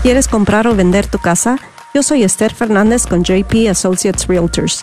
¿Quieres 0.00 0.28
comprar 0.28 0.66
o 0.66 0.74
vender 0.74 1.06
tu 1.08 1.18
casa? 1.18 1.58
Yo 1.92 2.02
soy 2.02 2.22
Esther 2.22 2.54
Fernández 2.54 3.06
con 3.06 3.22
JP 3.22 3.68
Associates 3.68 4.26
Realtors 4.28 4.82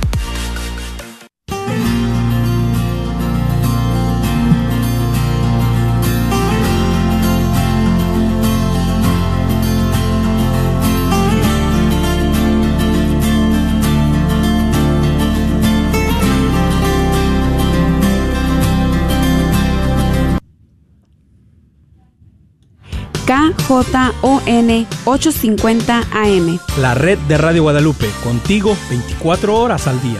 KJON 23.71 24.85
850 25.05 26.03
AM. 26.11 26.59
La 26.81 26.93
red 26.93 27.17
de 27.19 27.37
Radio 27.37 27.63
Guadalupe, 27.63 28.09
contigo 28.21 28.75
24 28.89 29.57
horas 29.57 29.87
al 29.87 30.01
día. 30.01 30.19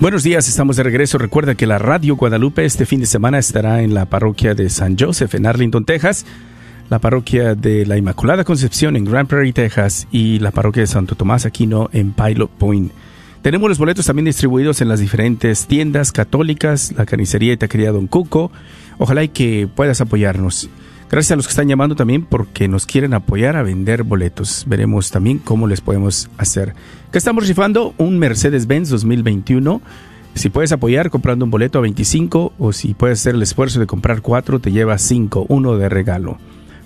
Buenos 0.00 0.22
días, 0.22 0.48
estamos 0.48 0.76
de 0.76 0.84
regreso. 0.84 1.18
Recuerda 1.18 1.56
que 1.56 1.66
la 1.66 1.76
Radio 1.76 2.14
Guadalupe 2.14 2.64
este 2.64 2.86
fin 2.86 3.00
de 3.00 3.06
semana 3.06 3.40
estará 3.40 3.82
en 3.82 3.94
la 3.94 4.04
parroquia 4.04 4.54
de 4.54 4.70
San 4.70 4.96
Joseph 4.96 5.34
en 5.34 5.44
Arlington, 5.44 5.84
Texas, 5.84 6.24
la 6.88 7.00
parroquia 7.00 7.56
de 7.56 7.84
la 7.84 7.96
Inmaculada 7.96 8.44
Concepción 8.44 8.94
en 8.94 9.04
Grand 9.04 9.28
Prairie, 9.28 9.52
Texas 9.52 10.06
y 10.12 10.38
la 10.38 10.52
parroquia 10.52 10.82
de 10.82 10.86
Santo 10.86 11.16
Tomás 11.16 11.46
Aquino 11.46 11.90
en 11.92 12.12
Pilot 12.12 12.48
Point. 12.48 12.92
Tenemos 13.42 13.68
los 13.68 13.78
boletos 13.78 14.06
también 14.06 14.26
distribuidos 14.26 14.80
en 14.80 14.88
las 14.88 15.00
diferentes 15.00 15.66
tiendas 15.66 16.12
católicas, 16.12 16.94
la 16.96 17.04
carnicería 17.04 17.54
y 17.54 17.56
taquería 17.56 17.90
Don 17.90 18.06
Cuco. 18.06 18.52
Ojalá 18.98 19.24
y 19.24 19.30
que 19.30 19.68
puedas 19.74 20.00
apoyarnos. 20.00 20.70
Gracias 21.10 21.32
a 21.32 21.36
los 21.36 21.46
que 21.46 21.52
están 21.52 21.68
llamando 21.68 21.96
también 21.96 22.24
porque 22.24 22.68
nos 22.68 22.84
quieren 22.84 23.14
apoyar 23.14 23.56
a 23.56 23.62
vender 23.62 24.02
boletos. 24.02 24.64
Veremos 24.66 25.10
también 25.10 25.38
cómo 25.38 25.66
les 25.66 25.80
podemos 25.80 26.28
hacer. 26.36 26.74
Que 27.10 27.18
estamos 27.18 27.48
rifando 27.48 27.94
un 27.96 28.18
Mercedes-Benz 28.18 28.90
2021. 28.90 29.80
Si 30.34 30.50
puedes 30.50 30.70
apoyar 30.72 31.08
comprando 31.10 31.46
un 31.46 31.50
boleto 31.50 31.78
a 31.78 31.82
25 31.82 32.52
o 32.58 32.72
si 32.72 32.92
puedes 32.92 33.20
hacer 33.20 33.34
el 33.34 33.42
esfuerzo 33.42 33.80
de 33.80 33.86
comprar 33.86 34.20
4, 34.20 34.60
te 34.60 34.70
lleva 34.70 34.98
5, 34.98 35.46
uno 35.48 35.78
de 35.78 35.88
regalo. 35.88 36.38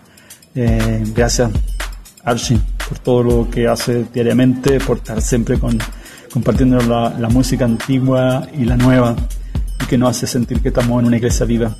Eh, 0.53 1.03
gracias, 1.15 1.51
Archie, 2.23 2.59
por 2.89 2.99
todo 2.99 3.23
lo 3.23 3.49
que 3.49 3.67
hace 3.67 4.05
diariamente, 4.13 4.79
por 4.79 4.97
estar 4.97 5.21
siempre 5.21 5.57
con, 5.57 5.79
compartiendo 6.31 6.77
la, 6.81 7.15
la 7.17 7.29
música 7.29 7.65
antigua 7.65 8.47
y 8.53 8.65
la 8.65 8.75
nueva 8.75 9.15
y 9.81 9.85
que 9.85 9.97
nos 9.97 10.09
hace 10.09 10.27
sentir 10.27 10.61
que 10.61 10.69
estamos 10.69 10.99
en 10.99 11.07
una 11.07 11.17
iglesia 11.17 11.45
viva. 11.45 11.75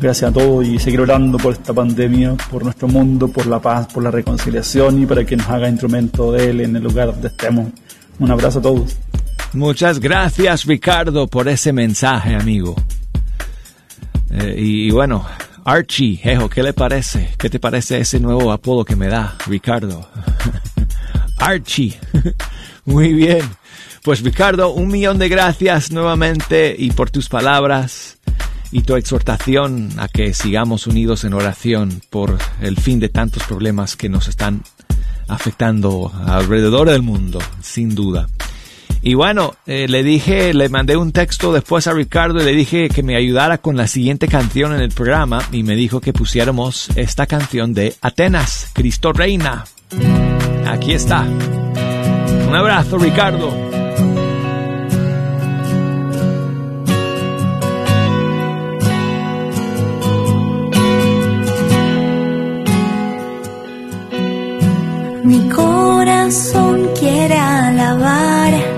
Gracias 0.00 0.30
a 0.30 0.32
todos 0.32 0.66
y 0.66 0.78
seguir 0.78 1.00
orando 1.00 1.38
por 1.38 1.54
esta 1.54 1.72
pandemia, 1.72 2.34
por 2.50 2.62
nuestro 2.62 2.86
mundo, 2.86 3.28
por 3.28 3.46
la 3.46 3.58
paz, 3.60 3.86
por 3.92 4.02
la 4.02 4.10
reconciliación 4.10 5.02
y 5.02 5.06
para 5.06 5.24
que 5.24 5.36
nos 5.36 5.48
haga 5.48 5.68
instrumento 5.68 6.32
de 6.32 6.50
Él 6.50 6.60
en 6.60 6.76
el 6.76 6.82
lugar 6.82 7.12
donde 7.12 7.28
estemos. 7.28 7.72
Un 8.18 8.30
abrazo 8.30 8.58
a 8.58 8.62
todos. 8.62 8.96
Muchas 9.54 9.98
gracias 9.98 10.66
Ricardo 10.66 11.26
por 11.26 11.48
ese 11.48 11.72
mensaje, 11.72 12.34
amigo. 12.34 12.76
Eh, 14.30 14.54
y, 14.58 14.90
bueno, 14.90 15.24
Archie, 15.64 16.20
¿qué 16.52 16.62
le 16.62 16.74
parece? 16.74 17.30
¿Qué 17.38 17.48
te 17.48 17.58
parece 17.58 17.98
ese 17.98 18.20
nuevo 18.20 18.52
apodo 18.52 18.84
que 18.84 18.96
me 18.96 19.08
da 19.08 19.36
Ricardo? 19.46 20.08
Archie. 21.38 21.98
Muy 22.84 23.14
bien. 23.14 23.42
Pues 24.02 24.22
Ricardo, 24.22 24.72
un 24.72 24.88
millón 24.88 25.18
de 25.18 25.28
gracias 25.28 25.90
nuevamente 25.90 26.76
y 26.78 26.90
por 26.90 27.10
tus 27.10 27.28
palabras 27.28 28.18
y 28.76 28.82
tu 28.82 28.94
exhortación 28.94 29.88
a 29.96 30.06
que 30.06 30.34
sigamos 30.34 30.86
unidos 30.86 31.24
en 31.24 31.32
oración 31.32 32.02
por 32.10 32.36
el 32.60 32.76
fin 32.76 33.00
de 33.00 33.08
tantos 33.08 33.42
problemas 33.44 33.96
que 33.96 34.10
nos 34.10 34.28
están 34.28 34.64
afectando 35.28 36.12
alrededor 36.26 36.90
del 36.90 37.00
mundo, 37.00 37.38
sin 37.62 37.94
duda. 37.94 38.28
Y 39.00 39.14
bueno, 39.14 39.54
eh, 39.66 39.86
le 39.88 40.02
dije, 40.02 40.52
le 40.52 40.68
mandé 40.68 40.98
un 40.98 41.12
texto 41.12 41.54
después 41.54 41.86
a 41.86 41.94
Ricardo 41.94 42.42
y 42.42 42.44
le 42.44 42.52
dije 42.52 42.90
que 42.90 43.02
me 43.02 43.16
ayudara 43.16 43.56
con 43.56 43.78
la 43.78 43.86
siguiente 43.86 44.28
canción 44.28 44.74
en 44.74 44.82
el 44.82 44.90
programa 44.90 45.42
y 45.52 45.62
me 45.62 45.74
dijo 45.74 46.02
que 46.02 46.12
pusiéramos 46.12 46.90
esta 46.96 47.26
canción 47.26 47.72
de 47.72 47.94
Atenas, 48.02 48.72
Cristo 48.74 49.14
Reina. 49.14 49.64
Aquí 50.66 50.92
está. 50.92 51.22
Un 51.22 52.54
abrazo, 52.54 52.98
Ricardo. 52.98 53.65
Corazón 66.26 66.92
quiere 66.98 67.38
alabar, 67.38 68.75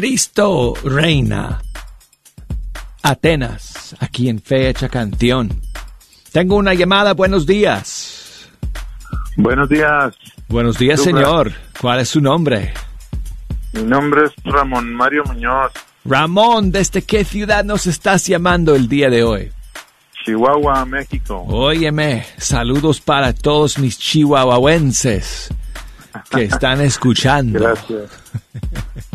Cristo 0.00 0.72
reina. 0.82 1.60
Atenas, 3.02 3.94
aquí 4.00 4.30
en 4.30 4.40
Fecha 4.40 4.88
Canción. 4.88 5.60
Tengo 6.32 6.56
una 6.56 6.72
llamada, 6.72 7.12
buenos 7.12 7.44
días. 7.44 8.48
Buenos 9.36 9.68
días. 9.68 10.16
Buenos 10.48 10.78
días, 10.78 11.02
señor. 11.02 11.52
¿Cuál 11.78 12.00
es 12.00 12.08
su 12.08 12.22
nombre? 12.22 12.72
Mi 13.74 13.82
nombre 13.82 14.24
es 14.24 14.32
Ramón 14.42 14.90
Mario 14.90 15.22
Muñoz, 15.26 15.70
Ramón, 16.06 16.72
¿desde 16.72 17.02
qué 17.02 17.22
ciudad 17.22 17.62
nos 17.62 17.86
estás 17.86 18.26
llamando 18.26 18.74
el 18.74 18.88
día 18.88 19.10
de 19.10 19.22
hoy? 19.22 19.52
Chihuahua, 20.24 20.86
México. 20.86 21.44
Óyeme, 21.46 22.24
saludos 22.38 23.02
para 23.02 23.34
todos 23.34 23.78
mis 23.78 23.98
chihuahuenses 23.98 25.52
que 26.30 26.44
están 26.44 26.80
escuchando. 26.80 27.58
Gracias. 27.58 28.10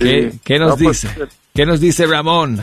¿Qué, 0.00 0.30
Sí. 0.32 0.40
qué 0.44 0.58
nos 0.58 0.70
No, 0.78 0.84
pues, 0.84 1.02
dice? 1.02 1.28
¿Qué 1.54 1.66
nos 1.66 1.78
dice 1.80 2.06
Ramón? 2.06 2.60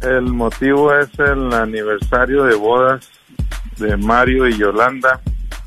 El 0.00 0.22
motivo 0.32 0.94
es 0.94 1.08
el 1.18 1.52
aniversario 1.52 2.44
de 2.44 2.54
bodas 2.54 3.06
de 3.78 3.96
Mario 3.96 4.46
y 4.48 4.56
Yolanda, 4.56 5.20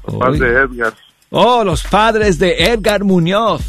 papás 0.05 0.30
Uy. 0.32 0.39
de 0.39 0.47
Edgar. 0.47 0.93
Oh, 1.32 1.63
los 1.63 1.84
padres 1.84 2.39
de 2.39 2.55
Edgar 2.71 3.03
Muñoz, 3.03 3.61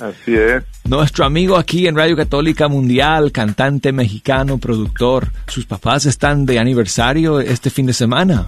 Así 0.00 0.34
es. 0.34 0.64
nuestro 0.84 1.24
amigo 1.26 1.56
aquí 1.56 1.86
en 1.86 1.96
Radio 1.96 2.16
Católica 2.16 2.68
Mundial, 2.68 3.30
cantante 3.32 3.92
mexicano, 3.92 4.56
productor. 4.58 5.28
Sus 5.48 5.66
papás 5.66 6.06
están 6.06 6.46
de 6.46 6.58
aniversario 6.58 7.40
este 7.40 7.68
fin 7.68 7.86
de 7.86 7.92
semana. 7.92 8.46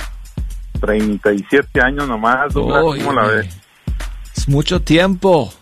37 0.81 1.81
años 1.81 2.07
nomás, 2.09 2.53
Douglas, 2.55 2.83
¿cómo 3.05 3.13
la 3.13 3.27
ves? 3.27 3.49
Es 4.37 4.49
mucho 4.49 4.81
tiempo. 4.81 5.53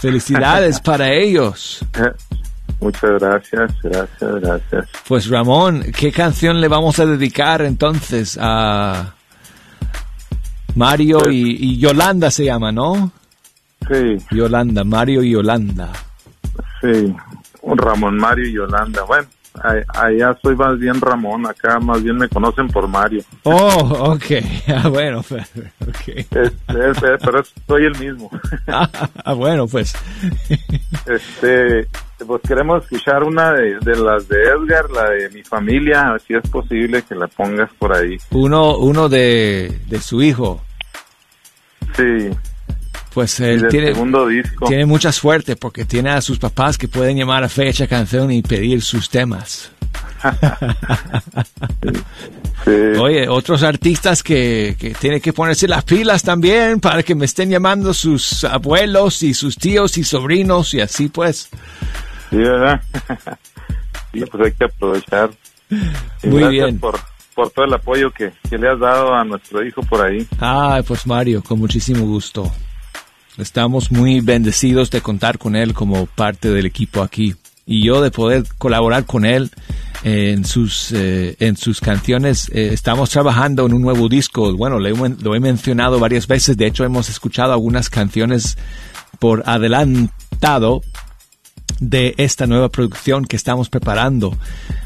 Felicidades 0.00 0.80
para 0.84 1.12
ellos. 1.12 1.84
Muchas 2.80 3.20
gracias, 3.20 3.72
gracias, 3.82 4.34
gracias. 4.40 4.86
Pues 5.06 5.28
Ramón, 5.28 5.84
¿qué 5.96 6.12
canción 6.12 6.60
le 6.60 6.68
vamos 6.68 6.98
a 6.98 7.06
dedicar 7.06 7.62
entonces 7.62 8.38
a 8.40 9.14
Mario 10.74 11.30
y, 11.30 11.56
y 11.72 11.78
Yolanda 11.78 12.30
se 12.30 12.44
llama, 12.44 12.70
¿no? 12.70 13.10
Sí, 13.90 14.16
Yolanda, 14.30 14.84
Mario 14.84 15.22
y 15.22 15.30
Yolanda. 15.30 15.90
sí. 16.80 17.14
Ramón 17.76 18.16
Mario 18.16 18.46
y 18.48 18.52
Yolanda. 18.54 19.02
Bueno, 19.02 19.28
allá 19.94 20.36
soy 20.42 20.56
más 20.56 20.78
bien 20.78 21.00
Ramón, 21.00 21.46
acá 21.46 21.78
más 21.80 22.02
bien 22.02 22.16
me 22.16 22.28
conocen 22.28 22.68
por 22.68 22.86
Mario. 22.88 23.22
Oh, 23.44 24.12
ok. 24.14 24.24
Ah, 24.68 24.88
bueno, 24.88 25.22
pues, 25.28 25.48
ok. 25.80 26.08
Es- 26.08 26.26
es- 26.30 27.02
es- 27.02 27.20
pero 27.24 27.42
soy 27.66 27.84
el 27.86 27.98
mismo. 27.98 28.30
Ah, 28.68 29.32
bueno, 29.34 29.66
pues. 29.66 29.94
Este, 31.06 31.86
pues 32.26 32.42
queremos 32.46 32.82
escuchar 32.84 33.22
una 33.24 33.52
de, 33.52 33.78
de 33.80 33.96
las 33.96 34.28
de 34.28 34.36
Edgar, 34.44 34.90
la 34.90 35.10
de 35.10 35.30
mi 35.30 35.42
familia, 35.42 36.16
si 36.26 36.34
es 36.34 36.48
posible 36.50 37.02
que 37.02 37.14
la 37.14 37.26
pongas 37.28 37.70
por 37.78 37.94
ahí. 37.94 38.16
Uno, 38.30 38.76
uno 38.78 39.08
de, 39.08 39.80
de 39.86 40.00
su 40.00 40.22
hijo. 40.22 40.62
Sí, 41.96 42.28
Pues 43.12 43.40
él 43.40 43.66
tiene, 43.68 43.94
disco. 43.94 44.66
tiene 44.66 44.86
mucha 44.86 45.12
suerte 45.12 45.56
porque 45.56 45.84
tiene 45.84 46.10
a 46.10 46.20
sus 46.20 46.38
papás 46.38 46.78
que 46.78 46.88
pueden 46.88 47.16
llamar 47.16 47.42
a 47.42 47.48
fecha 47.48 47.86
canción 47.86 48.30
y 48.30 48.42
pedir 48.42 48.82
sus 48.82 49.08
temas. 49.08 49.70
Oye, 53.00 53.28
otros 53.28 53.62
artistas 53.62 54.22
que, 54.22 54.76
que 54.78 54.92
tienen 54.94 55.20
que 55.20 55.32
ponerse 55.32 55.66
las 55.66 55.84
pilas 55.84 56.22
también 56.22 56.80
para 56.80 57.02
que 57.02 57.14
me 57.14 57.24
estén 57.24 57.50
llamando 57.50 57.94
sus 57.94 58.44
abuelos 58.44 59.22
y 59.22 59.32
sus 59.32 59.56
tíos 59.56 59.96
y 59.96 60.04
sobrinos 60.04 60.74
y 60.74 60.80
así 60.80 61.08
pues. 61.08 61.48
Sí, 62.30 62.36
¿verdad? 62.36 62.80
sí, 64.12 64.22
pues 64.30 64.44
hay 64.44 64.52
que 64.52 64.64
aprovechar. 64.64 65.30
Y 65.70 66.26
Muy 66.26 66.40
gracias 66.40 66.50
bien. 66.50 66.78
Por, 66.78 66.98
por 67.34 67.50
todo 67.50 67.64
el 67.64 67.74
apoyo 67.74 68.10
que, 68.10 68.32
que 68.50 68.58
le 68.58 68.68
has 68.68 68.78
dado 68.78 69.14
a 69.14 69.24
nuestro 69.24 69.64
hijo 69.64 69.82
por 69.82 70.04
ahí. 70.04 70.26
Ah, 70.40 70.82
pues 70.86 71.06
Mario, 71.06 71.42
con 71.42 71.58
muchísimo 71.58 72.04
gusto. 72.04 72.52
Estamos 73.38 73.92
muy 73.92 74.20
bendecidos 74.20 74.90
de 74.90 75.00
contar 75.00 75.38
con 75.38 75.54
él 75.54 75.72
como 75.72 76.06
parte 76.06 76.50
del 76.50 76.66
equipo 76.66 77.02
aquí 77.02 77.36
y 77.66 77.84
yo 77.84 78.02
de 78.02 78.10
poder 78.10 78.44
colaborar 78.58 79.04
con 79.04 79.24
él 79.24 79.50
en 80.02 80.44
sus 80.44 80.90
eh, 80.90 81.36
en 81.38 81.56
sus 81.56 81.80
canciones. 81.80 82.50
Eh, 82.52 82.70
estamos 82.72 83.10
trabajando 83.10 83.66
en 83.66 83.74
un 83.74 83.82
nuevo 83.82 84.08
disco. 84.08 84.52
Bueno, 84.56 84.80
lo 84.80 84.88
he, 84.88 85.10
lo 85.22 85.36
he 85.36 85.40
mencionado 85.40 86.00
varias 86.00 86.26
veces. 86.26 86.56
De 86.56 86.66
hecho, 86.66 86.84
hemos 86.84 87.08
escuchado 87.08 87.52
algunas 87.52 87.90
canciones 87.90 88.58
por 89.20 89.44
adelantado 89.46 90.80
de 91.80 92.14
esta 92.18 92.46
nueva 92.46 92.68
producción 92.68 93.24
que 93.24 93.36
estamos 93.36 93.68
preparando. 93.68 94.36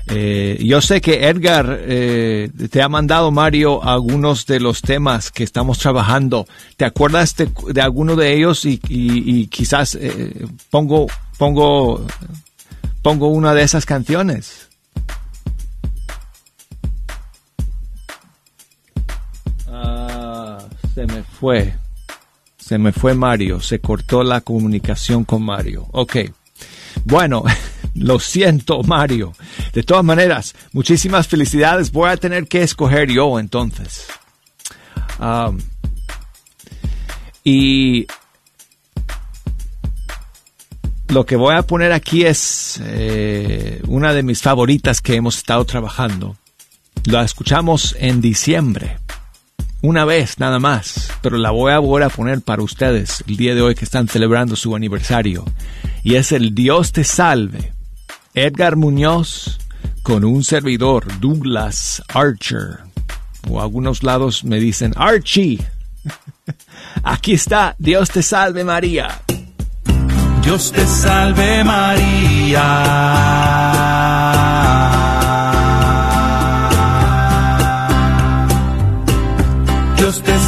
Eh, 0.08 0.58
yo 0.62 0.80
sé 0.80 1.00
que 1.00 1.28
Edgar 1.28 1.78
eh, 1.80 2.50
te 2.70 2.82
ha 2.82 2.88
mandado, 2.88 3.30
Mario, 3.30 3.82
algunos 3.82 4.46
de 4.46 4.60
los 4.60 4.82
temas 4.82 5.30
que 5.30 5.44
estamos 5.44 5.78
trabajando. 5.78 6.46
¿Te 6.76 6.84
acuerdas 6.84 7.34
de, 7.36 7.80
alguno 7.80 8.16
de 8.16 8.34
ellos? 8.34 8.64
Y 8.64 9.46
quizás 9.48 9.94
eh, 9.94 10.46
pongo, 10.70 11.06
pongo, 11.38 12.04
pongo 13.02 13.28
una 13.28 13.54
de 13.54 13.62
esas 13.62 13.86
canciones. 13.86 14.68
Ah, 19.68 20.58
se 20.94 21.06
me 21.06 21.22
fue. 21.22 21.74
Se 22.58 22.78
me 22.78 22.92
fue 22.92 23.14
Mario. 23.14 23.60
Se 23.60 23.80
cortó 23.80 24.22
la 24.22 24.40
comunicación 24.40 25.24
con 25.24 25.42
Mario. 25.42 25.86
Ok. 25.92 26.16
Bueno, 27.04 27.44
lo 27.94 28.18
siento, 28.18 28.82
Mario. 28.82 29.32
De 29.72 29.82
todas 29.82 30.04
maneras, 30.04 30.54
muchísimas 30.72 31.26
felicidades. 31.28 31.92
Voy 31.92 32.10
a 32.10 32.16
tener 32.16 32.46
que 32.46 32.62
escoger 32.62 33.10
yo 33.10 33.38
entonces. 33.38 34.06
Y 37.44 38.06
lo 41.08 41.26
que 41.26 41.36
voy 41.36 41.54
a 41.54 41.62
poner 41.62 41.92
aquí 41.92 42.24
es 42.24 42.80
eh, 42.84 43.82
una 43.86 44.12
de 44.14 44.22
mis 44.22 44.40
favoritas 44.42 45.00
que 45.00 45.14
hemos 45.14 45.36
estado 45.36 45.64
trabajando. 45.64 46.36
La 47.04 47.22
escuchamos 47.22 47.96
en 47.98 48.20
diciembre. 48.20 48.98
Una 49.82 50.04
vez 50.04 50.38
nada 50.38 50.60
más, 50.60 51.12
pero 51.22 51.36
la 51.36 51.50
voy 51.50 51.72
a 51.72 51.80
volver 51.80 52.04
a 52.04 52.08
poner 52.08 52.40
para 52.40 52.62
ustedes 52.62 53.24
el 53.26 53.36
día 53.36 53.56
de 53.56 53.62
hoy 53.62 53.74
que 53.74 53.84
están 53.84 54.06
celebrando 54.06 54.54
su 54.54 54.76
aniversario. 54.76 55.44
Y 56.04 56.14
es 56.14 56.30
el 56.30 56.54
Dios 56.54 56.92
te 56.92 57.02
salve. 57.02 57.72
Edgar 58.32 58.76
Muñoz 58.76 59.58
con 60.04 60.24
un 60.24 60.44
servidor, 60.44 61.06
Douglas 61.18 62.00
Archer. 62.14 62.78
O 63.50 63.60
algunos 63.60 64.04
lados 64.04 64.44
me 64.44 64.60
dicen 64.60 64.94
Archie. 64.96 65.58
Aquí 67.02 67.32
está, 67.32 67.74
Dios 67.76 68.08
te 68.10 68.22
salve 68.22 68.62
María. 68.62 69.20
Dios 70.44 70.70
te 70.70 70.86
salve 70.86 71.64
María. 71.64 72.62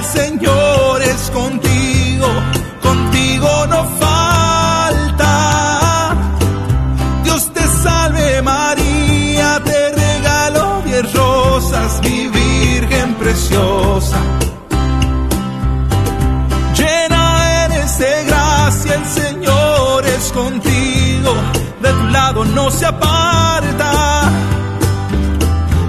el 0.00 0.06
Señor 0.06 1.02
es 1.02 1.30
contigo, 1.30 2.26
contigo 2.82 3.66
no 3.68 3.84
falta. 4.00 5.34
Dios 7.22 7.52
te 7.52 7.66
salve 7.82 8.40
María, 8.42 9.60
te 9.62 9.90
regalo 9.90 10.82
diez 10.86 11.12
rosas, 11.12 12.00
mi 12.02 12.28
Virgen 12.28 13.14
preciosa. 13.14 14.18
Llena 16.78 17.64
eres 17.64 17.98
de 17.98 18.24
gracia, 18.24 18.94
el 18.94 19.06
Señor 19.06 20.06
es 20.06 20.32
contigo, 20.32 21.34
de 21.82 21.92
tu 21.92 22.06
lado 22.08 22.44
no 22.46 22.70
se 22.70 22.86
aparta. 22.86 24.30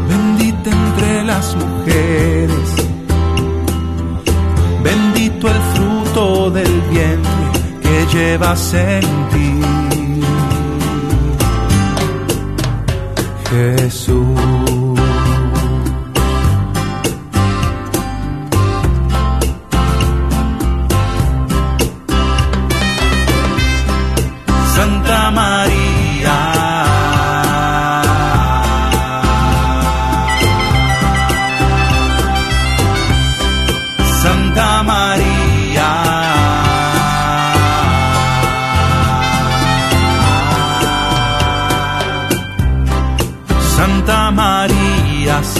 Bendita 0.09 0.70
entre 0.70 1.24
las 1.24 1.55
mujeres 1.55 2.40
del 6.49 6.81
vientre 6.89 7.31
que 7.81 8.05
llevas 8.17 8.73
en 8.73 9.01
ti. 9.29 9.61
Jesús. 13.49 14.70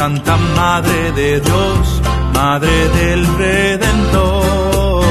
Santa 0.02 0.36
Madre 0.36 1.12
de 1.12 1.40
Dios, 1.42 2.02
Madre 2.34 2.90
del 2.90 3.24
Redentor. 3.38 5.04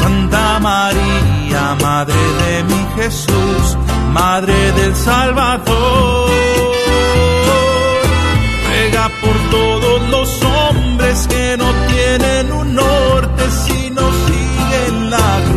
Santa 0.00 0.58
María, 0.58 1.76
Madre 1.80 2.16
de 2.42 2.64
mi 2.64 2.86
Jesús, 2.96 3.78
Madre 4.12 4.72
del 4.72 4.96
Salvador. 4.96 6.28
Ruega 8.66 9.10
por 9.22 9.36
todos 9.52 10.08
los 10.08 10.42
hombres 10.42 11.28
que 11.28 11.56
no 11.56 11.70
tienen 11.86 12.50
un 12.50 12.74
norte 12.74 13.42
sino 13.64 14.00
siguen 14.26 15.10
la 15.10 15.40
cruz. 15.44 15.53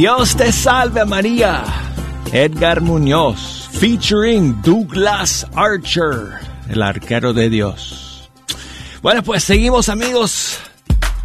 Dios 0.00 0.36
te 0.36 0.52
salve 0.52 1.04
María. 1.04 1.64
Edgar 2.32 2.80
Muñoz, 2.80 3.68
featuring 3.72 4.62
Douglas 4.62 5.44
Archer, 5.56 6.38
el 6.70 6.82
arquero 6.82 7.32
de 7.32 7.50
Dios. 7.50 8.30
Bueno, 9.02 9.24
pues 9.24 9.42
seguimos 9.42 9.88
amigos 9.88 10.60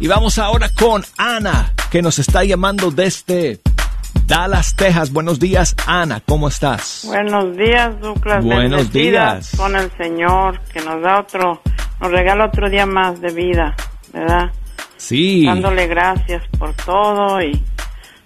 y 0.00 0.08
vamos 0.08 0.38
ahora 0.38 0.70
con 0.70 1.04
Ana, 1.16 1.72
que 1.88 2.02
nos 2.02 2.18
está 2.18 2.42
llamando 2.42 2.90
desde 2.90 3.60
Dallas, 4.26 4.74
Texas. 4.74 5.12
Buenos 5.12 5.38
días, 5.38 5.76
Ana, 5.86 6.20
¿cómo 6.26 6.48
estás? 6.48 7.04
Buenos 7.06 7.56
días, 7.56 8.00
Douglas. 8.00 8.44
Buenos 8.44 8.92
días. 8.92 9.52
Con 9.56 9.76
el 9.76 9.88
Señor 9.96 10.60
que 10.72 10.80
nos 10.80 11.00
da 11.00 11.20
otro, 11.20 11.62
nos 12.00 12.10
regala 12.10 12.46
otro 12.46 12.68
día 12.68 12.86
más 12.86 13.20
de 13.20 13.32
vida, 13.32 13.76
¿verdad? 14.12 14.50
Sí. 14.96 15.46
Dándole 15.46 15.86
gracias 15.86 16.42
por 16.58 16.74
todo 16.74 17.40
y 17.40 17.62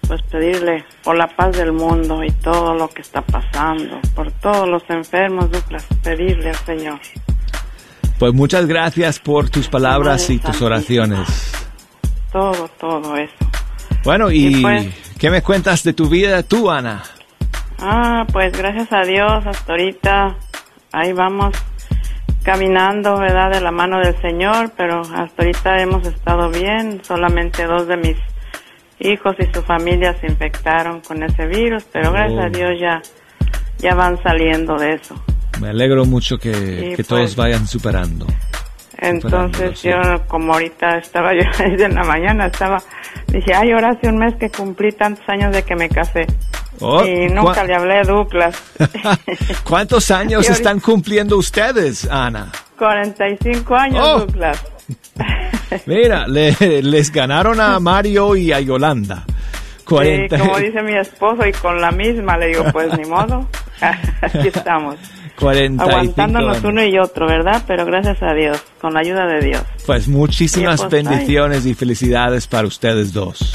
pues 0.09 0.23
pedirle 0.23 0.83
por 1.03 1.15
la 1.15 1.27
paz 1.27 1.55
del 1.55 1.71
mundo 1.71 2.23
y 2.23 2.31
todo 2.31 2.73
lo 2.73 2.89
que 2.89 3.03
está 3.03 3.21
pasando, 3.21 3.99
por 4.15 4.31
todos 4.31 4.67
los 4.67 4.81
enfermos, 4.89 5.51
Douglas, 5.51 5.85
pedirle 6.03 6.49
al 6.49 6.55
Señor. 6.55 6.99
Pues 8.17 8.33
muchas 8.33 8.65
gracias 8.65 9.19
por 9.19 9.51
tus 9.51 9.69
palabras 9.69 10.27
y 10.31 10.39
tus 10.39 10.63
oraciones. 10.63 11.53
Todo, 12.31 12.67
todo 12.79 13.15
eso. 13.17 13.33
Bueno, 14.03 14.31
y 14.31 14.47
Y 14.47 14.61
pues- 14.63 15.15
¿qué 15.19 15.29
me 15.29 15.43
cuentas 15.43 15.83
de 15.83 15.93
tu 15.93 16.09
vida 16.09 16.41
tú, 16.41 16.71
Ana? 16.71 17.03
Ah, 17.77 18.25
pues 18.33 18.51
gracias 18.57 18.91
a 18.91 19.01
Dios, 19.03 19.45
hasta 19.45 19.73
ahorita 19.73 20.35
ahí 20.91 21.13
vamos 21.13 21.53
caminando, 22.43 23.15
¿verdad? 23.19 23.51
De 23.51 23.61
la 23.61 23.71
mano 23.71 23.99
del 23.99 24.19
Señor, 24.21 24.71
pero 24.75 25.01
hasta 25.01 25.43
ahorita 25.43 25.79
hemos 25.81 26.05
estado 26.07 26.49
bien. 26.49 27.01
Solamente 27.03 27.65
dos 27.65 27.87
de 27.87 27.97
mis 27.97 28.17
hijos 28.99 29.35
y 29.39 29.45
su 29.53 29.61
familia 29.63 30.13
se 30.19 30.27
infectaron 30.27 31.01
con 31.01 31.23
ese 31.23 31.45
virus, 31.47 31.83
pero 31.91 32.11
gracias 32.11 32.39
Oh. 32.43 32.45
a 32.47 32.49
Dios 32.49 32.71
ya, 32.79 33.01
ya 33.79 33.95
van 33.95 34.21
saliendo 34.21 34.75
de 34.75 34.93
eso. 34.95 35.15
Me 35.61 35.69
alegro 35.69 36.05
mucho 36.05 36.37
que, 36.37 36.51
que 36.51 36.93
pues. 36.95 37.07
todos 37.07 37.35
vayan 37.35 37.67
superando. 37.67 38.25
Entonces 39.01 39.81
yo, 39.81 39.95
como 40.27 40.53
ahorita 40.53 40.97
estaba 40.97 41.31
yo 41.33 41.85
en 41.85 41.95
la 41.95 42.03
mañana, 42.03 42.47
estaba, 42.47 42.77
dije, 43.27 43.53
ay, 43.53 43.71
ahora 43.71 43.91
hace 43.91 44.09
un 44.09 44.17
mes 44.17 44.35
que 44.39 44.49
cumplí 44.49 44.91
tantos 44.91 45.23
años 45.29 45.53
de 45.55 45.63
que 45.63 45.75
me 45.75 45.87
casé. 45.89 46.25
Oh, 46.81 47.03
y 47.05 47.27
nunca 47.27 47.53
¿cuá- 47.55 47.63
le 47.65 47.75
hablé 47.75 47.97
a 47.99 48.03
Douglas. 48.03 48.61
¿Cuántos 49.63 50.11
años 50.11 50.49
están 50.49 50.79
cumpliendo 50.79 51.37
ustedes, 51.37 52.09
Ana? 52.09 52.51
45 52.77 53.75
años, 53.75 54.01
Oh. 54.05 54.19
Douglas. 54.19 54.65
Mira, 55.85 56.27
le- 56.27 56.81
les 56.83 57.11
ganaron 57.11 57.59
a 57.61 57.79
Mario 57.79 58.35
y 58.35 58.51
a 58.51 58.59
Yolanda. 58.59 59.23
40. 59.85 60.35
Sí, 60.37 60.41
como 60.43 60.57
dice 60.59 60.81
mi 60.83 60.95
esposo, 60.95 61.45
y 61.47 61.51
con 61.51 61.81
la 61.81 61.91
misma, 61.91 62.37
le 62.37 62.47
digo, 62.47 62.63
pues 62.71 62.95
ni 62.97 63.05
modo. 63.05 63.47
Aquí 64.21 64.47
estamos. 64.47 64.95
45 65.39 65.89
Aguantándonos 65.89 66.57
años. 66.57 66.65
uno 66.65 66.83
y 66.83 66.99
otro, 66.99 67.25
¿verdad? 67.27 67.63
Pero 67.65 67.85
gracias 67.85 68.21
a 68.21 68.33
Dios, 68.33 68.61
con 68.81 68.93
la 68.93 68.99
ayuda 68.99 69.25
de 69.25 69.39
Dios. 69.39 69.63
Pues 69.85 70.07
muchísimas 70.07 70.87
bendiciones 70.89 71.65
y 71.65 71.73
felicidades 71.73 72.45
para 72.45 72.67
ustedes 72.67 73.13
dos. 73.13 73.53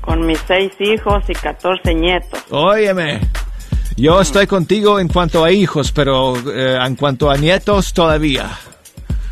Con 0.00 0.26
mis 0.26 0.38
seis 0.48 0.72
hijos 0.80 1.22
y 1.28 1.34
14 1.34 1.94
nietos. 1.94 2.40
Óyeme, 2.50 3.20
yo 3.96 4.20
estoy 4.22 4.46
contigo 4.46 4.98
en 4.98 5.08
cuanto 5.08 5.44
a 5.44 5.52
hijos, 5.52 5.92
pero 5.92 6.34
eh, 6.52 6.78
en 6.84 6.96
cuanto 6.96 7.30
a 7.30 7.36
nietos 7.36 7.92
todavía. 7.92 8.48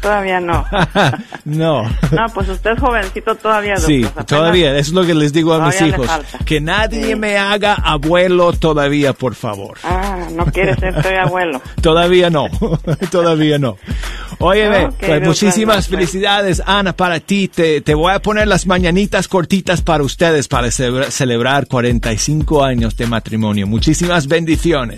Todavía 0.01 0.39
no. 0.41 0.65
no. 1.45 1.83
No, 2.13 2.27
pues 2.33 2.49
usted 2.49 2.71
es 2.73 2.79
jovencito 2.81 3.35
todavía, 3.35 3.77
Sí, 3.77 4.05
apenas- 4.05 4.27
todavía, 4.27 4.71
eso 4.77 4.91
es 4.91 4.93
lo 4.95 5.05
que 5.05 5.15
les 5.15 5.33
digo 5.33 5.55
a 5.55 5.67
mis 5.67 5.81
hijos. 5.81 6.09
Que 6.45 6.61
nadie 6.61 7.05
Sí. 7.09 7.15
me 7.17 7.37
haga 7.37 7.75
abuelo 7.75 8.53
todavía, 8.53 9.13
por 9.13 9.35
favor. 9.35 9.77
Ah, 9.83 10.29
no 10.33 10.47
quiere 10.47 10.75
ser 10.77 11.03
soy 11.03 11.15
abuelo. 11.15 11.61
Todavía 11.83 12.31
no, 12.31 12.47
todavía 13.11 13.59
no. 13.59 13.77
Óyeme, 14.41 14.91
pues 15.01 15.23
muchísimas 15.27 15.89
felicidades, 15.89 16.63
Ana, 16.65 16.93
para 16.93 17.19
ti. 17.19 17.49
Te, 17.49 17.81
te 17.81 17.95
voy 17.95 18.13
a 18.13 18.21
poner 18.21 18.47
las 18.47 18.67
mañanitas 18.67 19.27
cortitas 19.27 19.83
para 19.83 20.05
ustedes 20.05 20.47
para 20.47 20.69
celebra- 20.69 21.11
celebrar 21.11 21.67
45 21.67 22.63
años 22.65 22.97
de 22.97 23.07
matrimonio. 23.09 23.67
Muchísimas 23.67 24.29
bendiciones. 24.29 24.97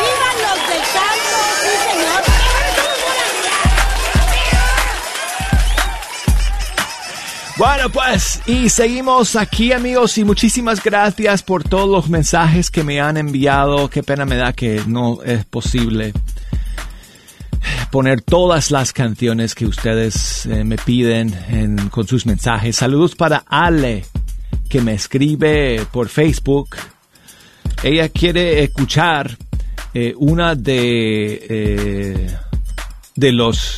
¡Vivan 0.00 0.36
los 0.42 0.58
del 0.68 0.84
canto! 0.96 1.38
¡Sí, 1.62 1.72
señor! 1.86 2.22
Bueno, 7.56 7.90
pues, 7.90 8.40
y 8.46 8.70
seguimos 8.70 9.36
aquí, 9.36 9.72
amigos, 9.72 10.18
y 10.18 10.24
muchísimas 10.24 10.82
gracias 10.82 11.44
por 11.44 11.62
todos 11.62 11.88
los 11.88 12.08
mensajes 12.08 12.72
que 12.72 12.82
me 12.82 13.00
han 13.00 13.16
enviado. 13.16 13.88
Qué 13.88 14.02
pena 14.02 14.24
me 14.26 14.34
da 14.34 14.52
que 14.52 14.82
no 14.88 15.22
es 15.22 15.44
posible 15.44 16.12
poner 17.90 18.20
todas 18.22 18.70
las 18.70 18.92
canciones 18.92 19.54
que 19.54 19.66
ustedes 19.66 20.46
eh, 20.46 20.64
me 20.64 20.76
piden 20.76 21.34
en- 21.48 21.88
con 21.88 22.06
sus 22.06 22.26
mensajes. 22.26 22.76
Saludos 22.76 23.14
para 23.16 23.44
Ale, 23.46 24.04
que 24.68 24.80
me 24.80 24.94
escribe 24.94 25.84
por 25.90 26.08
Facebook. 26.08 26.76
Ella 27.82 28.08
quiere 28.08 28.62
escuchar 28.62 29.36
eh, 29.94 30.14
una 30.16 30.54
de, 30.54 31.46
eh, 31.50 32.36
de 33.16 33.32
los 33.32 33.76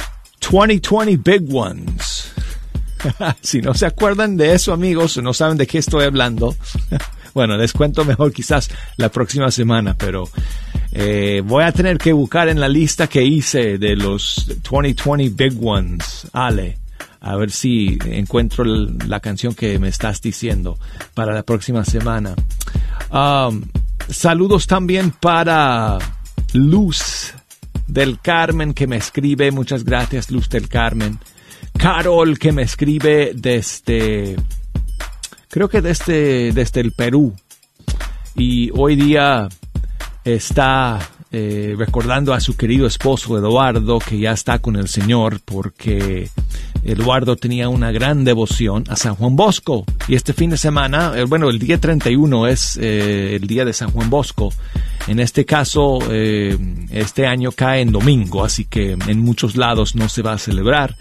2020 0.51 1.17
Big 1.39 1.55
Ones. 1.55 2.33
si 3.41 3.61
no 3.61 3.75
se 3.75 3.87
acuerdan 3.87 4.37
de 4.37 4.55
eso, 4.55 4.73
amigos, 4.73 5.17
no 5.19 5.33
saben 5.33 5.57
de 5.57 5.67
qué 5.67 5.79
estoy 5.79 6.05
hablando. 6.05 6.55
bueno, 7.35 7.57
les 7.57 7.73
cuento 7.73 8.05
mejor 8.05 8.33
quizás 8.33 8.71
la 8.97 9.09
próxima 9.09 9.51
semana, 9.51 9.95
pero 9.97 10.29
eh, 10.93 11.43
voy 11.45 11.65
a 11.65 11.73
tener 11.73 11.99
que 11.99 12.13
buscar 12.13 12.49
en 12.49 12.61
la 12.61 12.69
lista 12.69 13.07
que 13.07 13.23
hice 13.23 13.79
de 13.79 13.97
los 13.97 14.47
2020 14.69 15.31
Big 15.31 15.59
Ones, 15.61 16.29
Ale. 16.33 16.79
A 17.21 17.37
ver 17.37 17.53
si 17.53 17.99
encuentro 18.07 18.65
la 18.65 19.21
canción 19.21 19.55
que 19.55 19.79
me 19.79 19.89
estás 19.89 20.21
diciendo 20.21 20.77
para 21.15 21.33
la 21.33 21.45
próxima 21.45 21.85
semana. 21.85 22.35
Um, 23.13 23.63
saludos 24.09 24.67
también 24.67 25.13
para 25.13 25.99
Luz 26.53 27.33
del 27.87 28.19
Carmen 28.21 28.75
que 28.75 28.87
me 28.87 28.97
escribe. 28.97 29.53
Muchas 29.53 29.85
gracias, 29.85 30.31
Luz 30.31 30.49
del 30.49 30.69
Carmen. 30.69 31.19
Carol 31.79 32.39
que 32.39 32.53
me 32.53 32.63
escribe 32.63 33.33
desde, 33.35 34.37
creo 35.53 35.69
que 35.69 35.83
desde, 35.83 36.53
desde 36.53 36.81
el 36.81 36.93
Perú. 36.93 37.35
Y 38.35 38.71
hoy 38.75 38.97
día 38.97 39.51
está 40.25 40.99
eh, 41.31 41.75
recordando 41.77 42.33
a 42.33 42.41
su 42.41 42.57
querido 42.57 42.87
esposo 42.87 43.37
Eduardo, 43.37 43.99
que 43.99 44.19
ya 44.19 44.33
está 44.33 44.61
con 44.61 44.77
el 44.77 44.89
Señor, 44.89 45.41
porque 45.45 46.31
Eduardo 46.83 47.37
tenía 47.37 47.69
una 47.69 47.93
gran 47.93 48.25
devoción 48.25 48.85
a 48.89 48.97
San 48.97 49.15
Juan 49.15 49.37
Bosco. 49.37 49.85
Y 50.09 50.15
este 50.15 50.33
fin 50.33 50.49
de 50.49 50.57
semana, 50.57 51.13
eh, 51.17 51.25
bueno, 51.25 51.51
el 51.51 51.59
día 51.59 51.79
31 51.79 52.47
es 52.47 52.79
eh, 52.81 53.37
el 53.37 53.47
día 53.47 53.67
de 53.67 53.75
San 53.75 53.91
Juan 53.91 54.09
Bosco. 54.09 54.55
En 55.07 55.21
este 55.21 55.45
caso, 55.45 55.99
este 56.13 57.27
año 57.27 57.51
cae 57.51 57.81
en 57.83 57.91
domingo, 57.91 58.45
así 58.45 58.67
que 58.67 58.93
en 58.93 59.21
muchos 59.21 59.57
lados 59.57 59.97
no 59.97 60.09
se 60.09 60.23
va 60.23 60.35
a 60.35 60.39
celebrar. 60.39 60.95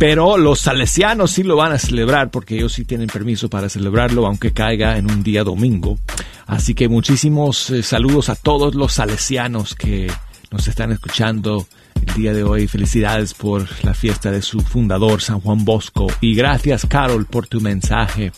Pero 0.00 0.38
los 0.38 0.60
salesianos 0.60 1.32
sí 1.32 1.42
lo 1.42 1.56
van 1.56 1.72
a 1.72 1.78
celebrar 1.78 2.30
porque 2.30 2.56
ellos 2.56 2.72
sí 2.72 2.86
tienen 2.86 3.08
permiso 3.08 3.50
para 3.50 3.68
celebrarlo 3.68 4.26
aunque 4.26 4.50
caiga 4.50 4.96
en 4.96 5.10
un 5.10 5.22
día 5.22 5.44
domingo. 5.44 5.98
Así 6.46 6.74
que 6.74 6.88
muchísimos 6.88 7.68
eh, 7.68 7.82
saludos 7.82 8.30
a 8.30 8.34
todos 8.34 8.74
los 8.74 8.94
salesianos 8.94 9.74
que 9.74 10.10
nos 10.50 10.66
están 10.68 10.90
escuchando 10.90 11.66
el 11.94 12.14
día 12.14 12.32
de 12.32 12.44
hoy. 12.44 12.66
Felicidades 12.66 13.34
por 13.34 13.66
la 13.84 13.92
fiesta 13.92 14.30
de 14.30 14.40
su 14.40 14.60
fundador, 14.60 15.20
San 15.20 15.40
Juan 15.40 15.66
Bosco. 15.66 16.06
Y 16.22 16.34
gracias, 16.34 16.86
Carol, 16.86 17.26
por 17.26 17.46
tu 17.46 17.60
mensaje. 17.60 18.32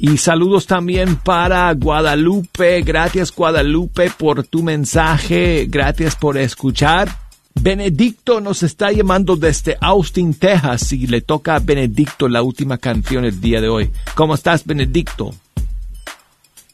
Y 0.00 0.16
saludos 0.16 0.66
también 0.66 1.14
para 1.14 1.72
Guadalupe. 1.74 2.82
Gracias, 2.82 3.32
Guadalupe, 3.32 4.10
por 4.18 4.44
tu 4.48 4.64
mensaje. 4.64 5.66
Gracias 5.70 6.16
por 6.16 6.36
escuchar. 6.36 7.27
Benedicto 7.60 8.40
nos 8.40 8.62
está 8.62 8.92
llamando 8.92 9.36
desde 9.36 9.76
Austin, 9.80 10.34
Texas, 10.34 10.92
y 10.92 11.06
le 11.06 11.20
toca 11.22 11.56
a 11.56 11.58
Benedicto 11.58 12.28
la 12.28 12.42
última 12.42 12.78
canción 12.78 13.24
el 13.24 13.40
día 13.40 13.60
de 13.60 13.68
hoy. 13.68 13.90
¿Cómo 14.14 14.34
estás, 14.34 14.64
Benedicto? 14.64 15.30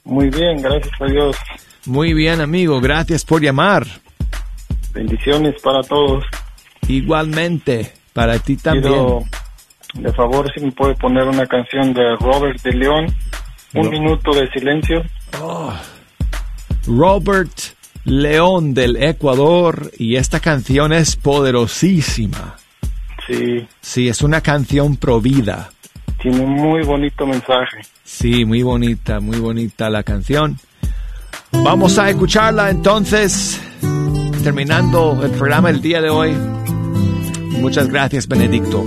Muy 0.05 0.29
bien, 0.29 0.61
gracias 0.61 0.93
a 1.01 1.07
Dios. 1.07 1.37
Muy 1.87 2.13
bien, 2.13 2.41
amigo. 2.41 2.81
Gracias 2.81 3.25
por 3.25 3.43
llamar. 3.43 3.87
Bendiciones 4.93 5.55
para 5.63 5.83
todos. 5.83 6.25
Igualmente, 6.87 7.93
para 8.13 8.39
ti 8.39 8.57
también. 8.57 8.93
Quiero, 8.93 9.25
de 9.95 10.13
favor, 10.13 10.51
si 10.53 10.61
me 10.65 10.73
puede 10.73 10.95
poner 10.97 11.25
una 11.25 11.47
canción 11.47 11.95
de 11.95 12.17
Robert 12.21 12.61
de 12.63 12.73
León, 12.73 13.07
Un 13.77 13.87
No. 13.87 13.91
minuto 13.91 14.31
de 14.33 14.47
silencio. 14.53 15.03
Robert 16.87 17.51
León 18.05 18.75
del 18.75 19.03
Ecuador 19.03 19.91
y 19.99 20.17
esta 20.17 20.41
canción 20.41 20.93
es 20.93 21.17
poderosísima. 21.17 22.57
Sí. 23.27 23.67
Sí, 23.81 24.09
es 24.09 24.23
una 24.23 24.41
canción 24.41 24.97
provida. 24.97 25.71
Tiene 26.21 26.41
un 26.41 26.53
muy 26.53 26.83
bonito 26.83 27.27
mensaje. 27.27 27.81
Sí, 28.03 28.45
muy 28.45 28.63
bonita, 28.63 29.21
muy 29.21 29.39
bonita 29.39 29.89
la 29.91 30.03
canción. 30.03 30.59
Vamos 31.53 31.99
a 31.99 32.11
escucharla 32.11 32.71
entonces, 32.71 33.61
terminando 34.43 35.21
el 35.25 35.31
programa 35.33 35.71
el 35.71 35.81
día 35.81 36.01
de 36.01 36.11
hoy. 36.11 36.35
Muchas 37.61 37.89
gracias, 37.89 38.29
Benedicto. 38.29 38.85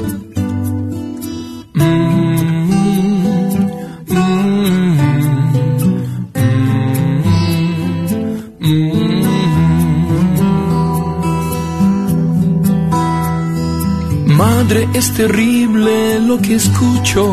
Madre, 14.38 14.88
es 14.94 15.12
terrible 15.14 16.20
lo 16.20 16.38
que 16.40 16.56
escucho. 16.56 17.24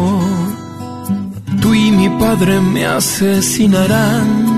Tú 1.61 1.74
y 1.74 1.90
mi 1.90 2.09
padre 2.18 2.61
me 2.61 2.86
asesinarán. 2.86 4.55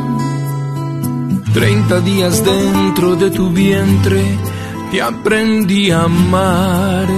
Treinta 1.52 2.00
días 2.00 2.44
dentro 2.44 3.16
de 3.16 3.30
tu 3.30 3.50
vientre 3.50 4.22
te 4.92 5.02
aprendí 5.02 5.90
a 5.90 6.04
amar. 6.04 7.08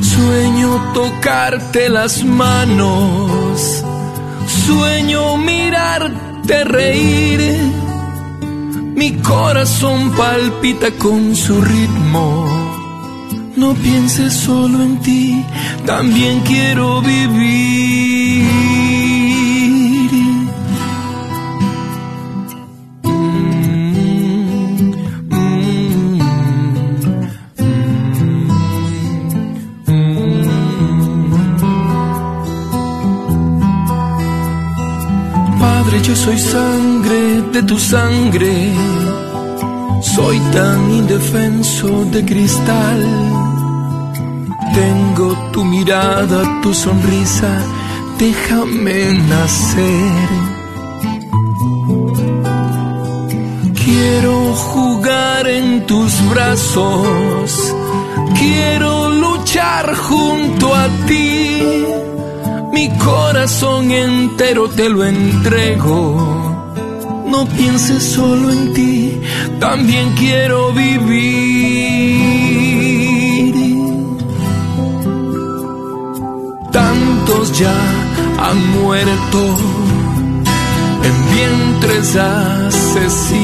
Sueño 0.00 0.92
tocarte 0.92 1.88
las 1.88 2.24
manos, 2.24 3.84
sueño 4.66 5.36
mirarte 5.36 6.64
reír. 6.64 7.85
Mi 8.96 9.12
corazón 9.16 10.10
palpita 10.16 10.90
con 10.92 11.36
su 11.36 11.60
ritmo. 11.60 12.46
No 13.54 13.74
pienses 13.74 14.32
solo 14.32 14.82
en 14.82 14.98
ti, 15.00 15.44
también 15.84 16.40
quiero 16.40 17.02
vivir. 17.02 18.15
Soy 36.16 36.38
sangre 36.38 37.42
de 37.52 37.62
tu 37.62 37.78
sangre. 37.78 38.54
Soy 40.14 40.38
tan 40.52 40.80
indefenso 41.00 41.88
de 42.12 42.24
cristal. 42.24 43.00
Tengo 44.74 45.28
tu 45.52 45.64
mirada, 45.64 46.40
tu 46.62 46.72
sonrisa. 46.72 47.52
Déjame 48.18 48.98
nacer. 49.32 50.28
Quiero 53.84 54.34
jugar 54.70 55.46
en 55.48 55.86
tus 55.86 56.12
brazos. 56.30 57.74
Quiero 58.38 59.10
luchar 59.10 59.94
junto 59.94 60.74
a 60.74 60.88
ti. 61.06 62.15
Mi 62.72 62.88
corazón 62.98 63.90
entero 63.90 64.68
te 64.68 64.88
lo 64.88 65.04
entrego. 65.04 66.36
No 67.26 67.46
pienses 67.46 68.02
solo 68.02 68.50
en 68.50 68.72
ti, 68.72 69.20
también 69.58 70.14
quiero 70.14 70.72
vivir. 70.72 71.96
Tantos 76.72 77.58
ya 77.58 77.74
han 78.38 78.82
muerto 78.82 79.56
en 81.02 81.14
vientres 81.34 82.16
asesinos. 82.16 83.36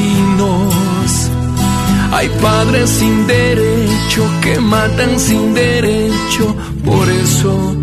Hay 2.13 2.29
padres 2.41 2.89
sin 2.89 3.27
derecho 3.27 4.23
que 4.41 4.59
matan 4.59 5.19
sin 5.19 5.53
derecho, 5.53 6.55
por 6.85 7.09
eso 7.09 7.82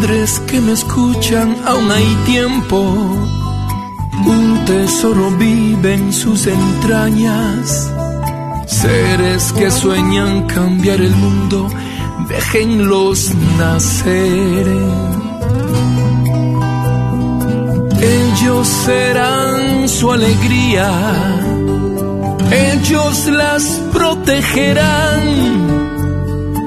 Madres 0.00 0.40
que 0.46 0.58
me 0.62 0.72
escuchan, 0.72 1.54
aún 1.66 1.90
hay 1.92 2.06
tiempo. 2.24 2.80
Un 4.24 4.64
tesoro 4.64 5.30
vive 5.32 5.92
en 5.92 6.10
sus 6.10 6.46
entrañas. 6.46 7.92
Seres 8.66 9.52
que 9.52 9.70
sueñan 9.70 10.46
cambiar 10.46 11.02
el 11.02 11.14
mundo, 11.14 11.68
déjenlos 12.30 13.30
nacer. 13.58 14.66
Ellos 18.00 18.68
serán 18.86 19.86
su 19.86 20.12
alegría, 20.12 20.90
ellos 22.50 23.26
las 23.26 23.64
protegerán. 23.92 25.79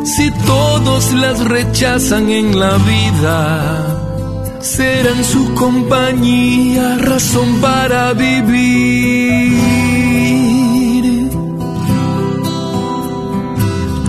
Si 0.04 0.30
todos 0.46 1.14
las 1.14 1.40
rechazan 1.46 2.30
en 2.30 2.60
la 2.60 2.78
vida, 2.78 4.60
serán 4.60 5.24
su 5.24 5.54
compañía, 5.54 6.98
razón 6.98 7.62
para 7.62 8.12
vivir. 8.12 9.54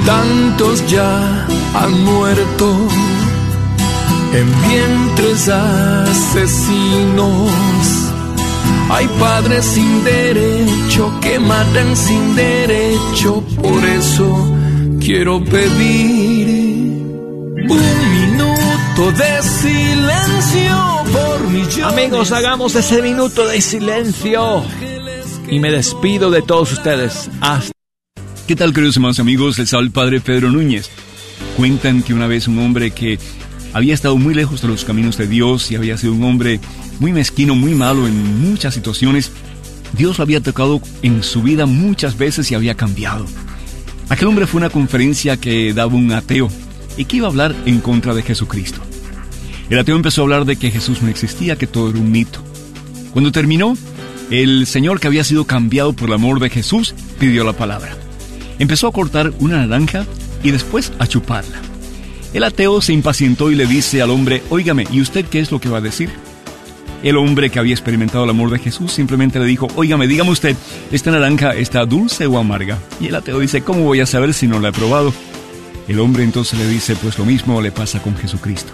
Tantos 0.04 0.84
ya 0.90 1.46
han 1.74 2.04
muerto 2.04 2.76
en 4.32 4.46
vientres 4.68 5.48
asesinos. 5.48 6.72
Hay 8.90 9.06
padres 9.20 9.64
sin 9.64 10.02
derecho 10.02 11.12
que 11.20 11.38
matan 11.38 11.96
sin 11.96 12.34
derecho, 12.34 13.44
por 13.62 13.84
eso 13.84 14.43
quiero 15.04 15.44
pedir 15.44 16.48
un 16.48 17.82
minuto 18.14 19.12
de 19.12 19.42
silencio 19.42 21.04
por 21.12 21.48
millones. 21.50 21.84
Amigos, 21.84 22.32
hagamos 22.32 22.74
ese 22.74 23.02
minuto 23.02 23.46
de 23.46 23.60
silencio. 23.60 24.64
Y 25.48 25.60
me 25.60 25.70
despido 25.70 26.30
de 26.30 26.40
todos 26.40 26.72
ustedes. 26.72 27.28
Hasta 27.42 27.72
¿Qué 28.46 28.56
tal, 28.56 28.72
queridos 28.72 28.96
hermanos 28.96 29.20
amigos? 29.20 29.58
Les 29.58 29.74
habla 29.74 29.86
el 29.86 29.92
padre 29.92 30.20
Pedro 30.20 30.50
Núñez. 30.50 30.88
Cuentan 31.58 32.02
que 32.02 32.14
una 32.14 32.26
vez 32.26 32.48
un 32.48 32.58
hombre 32.58 32.90
que 32.90 33.18
había 33.74 33.92
estado 33.92 34.16
muy 34.16 34.32
lejos 34.32 34.62
de 34.62 34.68
los 34.68 34.84
caminos 34.84 35.18
de 35.18 35.26
Dios 35.26 35.70
y 35.70 35.76
había 35.76 35.98
sido 35.98 36.14
un 36.14 36.24
hombre 36.24 36.60
muy 36.98 37.12
mezquino, 37.12 37.54
muy 37.54 37.74
malo 37.74 38.06
en 38.06 38.40
muchas 38.40 38.72
situaciones, 38.72 39.32
Dios 39.92 40.16
lo 40.18 40.22
había 40.22 40.40
tocado 40.40 40.80
en 41.02 41.22
su 41.22 41.42
vida 41.42 41.66
muchas 41.66 42.16
veces 42.16 42.50
y 42.50 42.54
había 42.54 42.74
cambiado. 42.74 43.26
Aquel 44.08 44.28
hombre 44.28 44.46
fue 44.46 44.58
una 44.58 44.70
conferencia 44.70 45.36
que 45.36 45.72
daba 45.72 45.94
un 45.94 46.12
ateo 46.12 46.48
y 46.96 47.06
que 47.06 47.16
iba 47.16 47.26
a 47.26 47.30
hablar 47.30 47.54
en 47.66 47.80
contra 47.80 48.14
de 48.14 48.22
Jesucristo. 48.22 48.80
El 49.70 49.78
ateo 49.78 49.96
empezó 49.96 50.20
a 50.20 50.24
hablar 50.24 50.44
de 50.44 50.56
que 50.56 50.70
Jesús 50.70 51.02
no 51.02 51.08
existía, 51.08 51.56
que 51.56 51.66
todo 51.66 51.90
era 51.90 51.98
un 51.98 52.12
mito. 52.12 52.40
Cuando 53.12 53.32
terminó, 53.32 53.76
el 54.30 54.66
Señor 54.66 55.00
que 55.00 55.06
había 55.06 55.24
sido 55.24 55.46
cambiado 55.46 55.94
por 55.94 56.08
el 56.08 56.14
amor 56.14 56.38
de 56.40 56.50
Jesús 56.50 56.94
pidió 57.18 57.44
la 57.44 57.54
palabra. 57.54 57.96
Empezó 58.58 58.88
a 58.88 58.92
cortar 58.92 59.32
una 59.40 59.66
naranja 59.66 60.04
y 60.42 60.50
después 60.50 60.92
a 60.98 61.06
chuparla. 61.06 61.60
El 62.34 62.44
ateo 62.44 62.82
se 62.82 62.92
impacientó 62.92 63.50
y 63.50 63.54
le 63.54 63.66
dice 63.66 64.02
al 64.02 64.10
hombre, 64.10 64.42
óigame, 64.50 64.86
¿y 64.90 65.00
usted 65.00 65.24
qué 65.24 65.40
es 65.40 65.50
lo 65.50 65.60
que 65.60 65.68
va 65.68 65.78
a 65.78 65.82
decir? 65.82 66.10
El 67.04 67.18
hombre 67.18 67.50
que 67.50 67.58
había 67.58 67.74
experimentado 67.74 68.24
el 68.24 68.30
amor 68.30 68.50
de 68.50 68.58
Jesús 68.58 68.90
simplemente 68.90 69.38
le 69.38 69.44
dijo, 69.44 69.68
óigame, 69.76 70.06
dígame 70.06 70.30
usted, 70.30 70.56
¿esta 70.90 71.10
naranja 71.10 71.54
está 71.54 71.84
dulce 71.84 72.26
o 72.26 72.38
amarga? 72.38 72.78
Y 72.98 73.08
el 73.08 73.14
ateo 73.14 73.40
dice, 73.40 73.60
¿cómo 73.60 73.82
voy 73.82 74.00
a 74.00 74.06
saber 74.06 74.32
si 74.32 74.48
no 74.48 74.58
la 74.58 74.70
he 74.70 74.72
probado? 74.72 75.12
El 75.86 76.00
hombre 76.00 76.24
entonces 76.24 76.58
le 76.58 76.66
dice, 76.66 76.96
pues 76.96 77.18
lo 77.18 77.26
mismo 77.26 77.60
le 77.60 77.72
pasa 77.72 78.00
con 78.00 78.16
Jesucristo. 78.16 78.72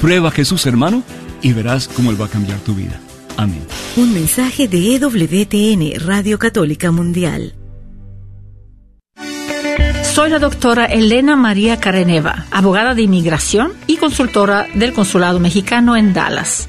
Prueba 0.00 0.28
a 0.28 0.30
Jesús, 0.30 0.64
hermano, 0.66 1.02
y 1.42 1.52
verás 1.52 1.88
cómo 1.88 2.12
Él 2.12 2.20
va 2.20 2.26
a 2.26 2.28
cambiar 2.28 2.60
tu 2.60 2.76
vida. 2.76 3.00
Amén. 3.36 3.66
Un 3.96 4.14
mensaje 4.14 4.68
de 4.68 4.94
EWTN, 4.94 6.06
Radio 6.06 6.38
Católica 6.38 6.92
Mundial. 6.92 7.54
Soy 10.04 10.30
la 10.30 10.38
doctora 10.38 10.84
Elena 10.84 11.34
María 11.34 11.80
Careneva, 11.80 12.46
abogada 12.52 12.94
de 12.94 13.02
inmigración 13.02 13.72
y 13.88 13.96
consultora 13.96 14.68
del 14.74 14.92
Consulado 14.92 15.40
Mexicano 15.40 15.96
en 15.96 16.12
Dallas. 16.12 16.68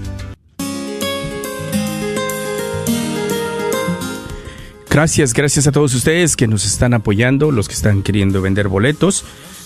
Gracias, 4.91 5.33
gracias 5.33 5.67
a 5.67 5.71
todos 5.71 5.93
ustedes 5.95 6.35
que 6.35 6.47
nos 6.47 6.65
están 6.65 6.93
apoyando, 6.93 7.49
los 7.49 7.69
que 7.69 7.75
están 7.75 8.03
queriendo 8.03 8.41
vender 8.41 8.67
boletos. 8.67 9.23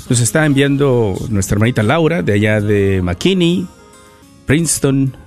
Nos 0.07 0.19
está 0.19 0.45
enviando 0.45 1.15
nuestra 1.29 1.55
hermanita 1.55 1.81
Laura 1.81 2.21
de 2.21 2.33
allá 2.33 2.61
de 2.61 3.01
McKinney, 3.01 3.67
Princeton, 4.45 5.17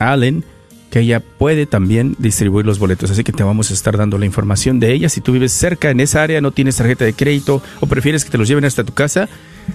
Allen, 0.00 0.44
ella 1.00 1.20
puede 1.20 1.66
también 1.66 2.16
distribuir 2.18 2.66
los 2.66 2.78
boletos. 2.78 3.10
Así 3.10 3.24
que 3.24 3.32
te 3.32 3.42
vamos 3.42 3.70
a 3.70 3.74
estar 3.74 3.96
dando 3.96 4.18
la 4.18 4.26
información 4.26 4.80
de 4.80 4.92
ella. 4.92 5.08
Si 5.08 5.20
tú 5.20 5.32
vives 5.32 5.52
cerca 5.52 5.90
en 5.90 6.00
esa 6.00 6.22
área, 6.22 6.40
no 6.40 6.52
tienes 6.52 6.76
tarjeta 6.76 7.04
de 7.04 7.12
crédito 7.12 7.62
o 7.80 7.86
prefieres 7.86 8.24
que 8.24 8.30
te 8.30 8.38
los 8.38 8.48
lleven 8.48 8.64
hasta 8.64 8.84
tu 8.84 8.94
casa, 8.94 9.28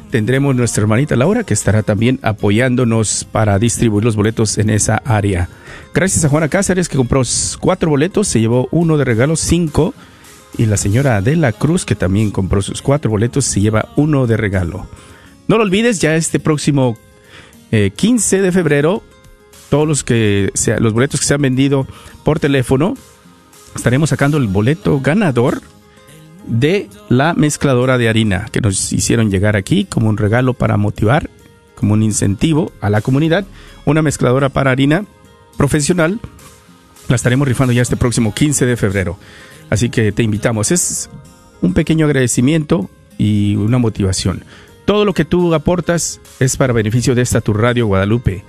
tendremos 0.10 0.56
nuestra 0.56 0.82
hermanita 0.82 1.16
Laura 1.16 1.44
que 1.44 1.54
estará 1.54 1.84
también 1.84 2.20
apoyándonos 2.22 3.26
para 3.32 3.60
distribuir 3.60 4.04
los 4.04 4.16
boletos 4.16 4.58
en 4.58 4.70
esa 4.70 4.98
área. 4.98 5.50
Gracias 5.94 6.24
a 6.26 6.30
Juana 6.30 6.50
Cáceres 6.50 6.90
que 6.90 6.98
compró 6.98 7.22
cuatro 7.60 7.90
boletos, 7.90 8.28
se 8.28 8.40
llevó 8.40 8.68
uno 8.72 8.98
de 8.98 9.06
regalo, 9.06 9.36
cinco. 9.36 9.94
Y 10.58 10.66
la 10.66 10.76
señora 10.76 11.16
Adela 11.16 11.54
Cruz 11.54 11.86
que 11.86 11.96
también 11.96 12.30
compró 12.30 12.62
sus 12.62 12.82
cuatro 12.82 13.10
boletos, 13.10 13.46
se 13.46 13.62
lleva 13.62 13.90
uno 13.96 14.28
de 14.28 14.38
regalo. 14.38 14.88
No 15.48 15.58
lo 15.58 15.64
olvides, 15.64 16.00
ya 16.00 16.16
este 16.16 16.40
próximo 16.40 16.98
eh, 17.72 17.92
15 17.96 18.42
de 18.42 18.52
febrero, 18.52 19.04
todos 19.72 19.88
los, 19.88 20.04
que 20.04 20.52
sea, 20.54 20.82
los 20.82 20.92
boletos 20.92 21.22
que 21.22 21.26
se 21.26 21.34
han 21.34 21.42
vendido 21.42 21.88
por 22.26 22.42
teléfono, 22.42 22.94
estaremos 23.74 24.10
sacando 24.10 24.36
el 24.36 24.48
boleto 24.48 25.00
ganador 25.00 25.62
de 26.46 26.90
la 27.08 27.34
mezcladora 27.34 27.98
de 27.98 28.10
harina 28.10 28.48
que 28.52 28.60
nos 28.60 28.92
hicieron 28.92 29.32
llegar 29.32 29.56
aquí 29.56 29.86
como 29.86 30.10
un 30.10 30.18
regalo 30.18 30.54
para 30.54 30.76
motivar, 30.76 31.30
como 31.76 31.94
un 31.94 32.04
incentivo 32.04 32.74
a 32.82 32.90
la 32.90 33.00
comunidad. 33.00 33.46
Una 33.86 34.02
mezcladora 34.02 34.50
para 34.50 34.72
harina 34.72 35.06
profesional. 35.56 36.20
La 37.08 37.16
estaremos 37.16 37.48
rifando 37.48 37.72
ya 37.72 37.82
este 37.82 37.96
próximo 37.96 38.34
15 38.34 38.66
de 38.66 38.76
febrero. 38.76 39.18
Así 39.70 39.90
que 39.90 40.12
te 40.12 40.22
invitamos. 40.22 40.72
Es 40.72 41.10
un 41.62 41.74
pequeño 41.74 42.08
agradecimiento 42.08 42.90
y 43.18 43.56
una 43.56 43.78
motivación. 43.78 44.44
Todo 44.84 45.06
lo 45.06 45.14
que 45.14 45.24
tú 45.24 45.54
aportas 45.56 46.20
es 46.42 46.58
para 46.58 46.74
beneficio 46.74 47.16
de 47.16 47.22
esta 47.22 47.40
tu 47.40 47.54
radio 47.54 47.88
Guadalupe. 47.88 48.44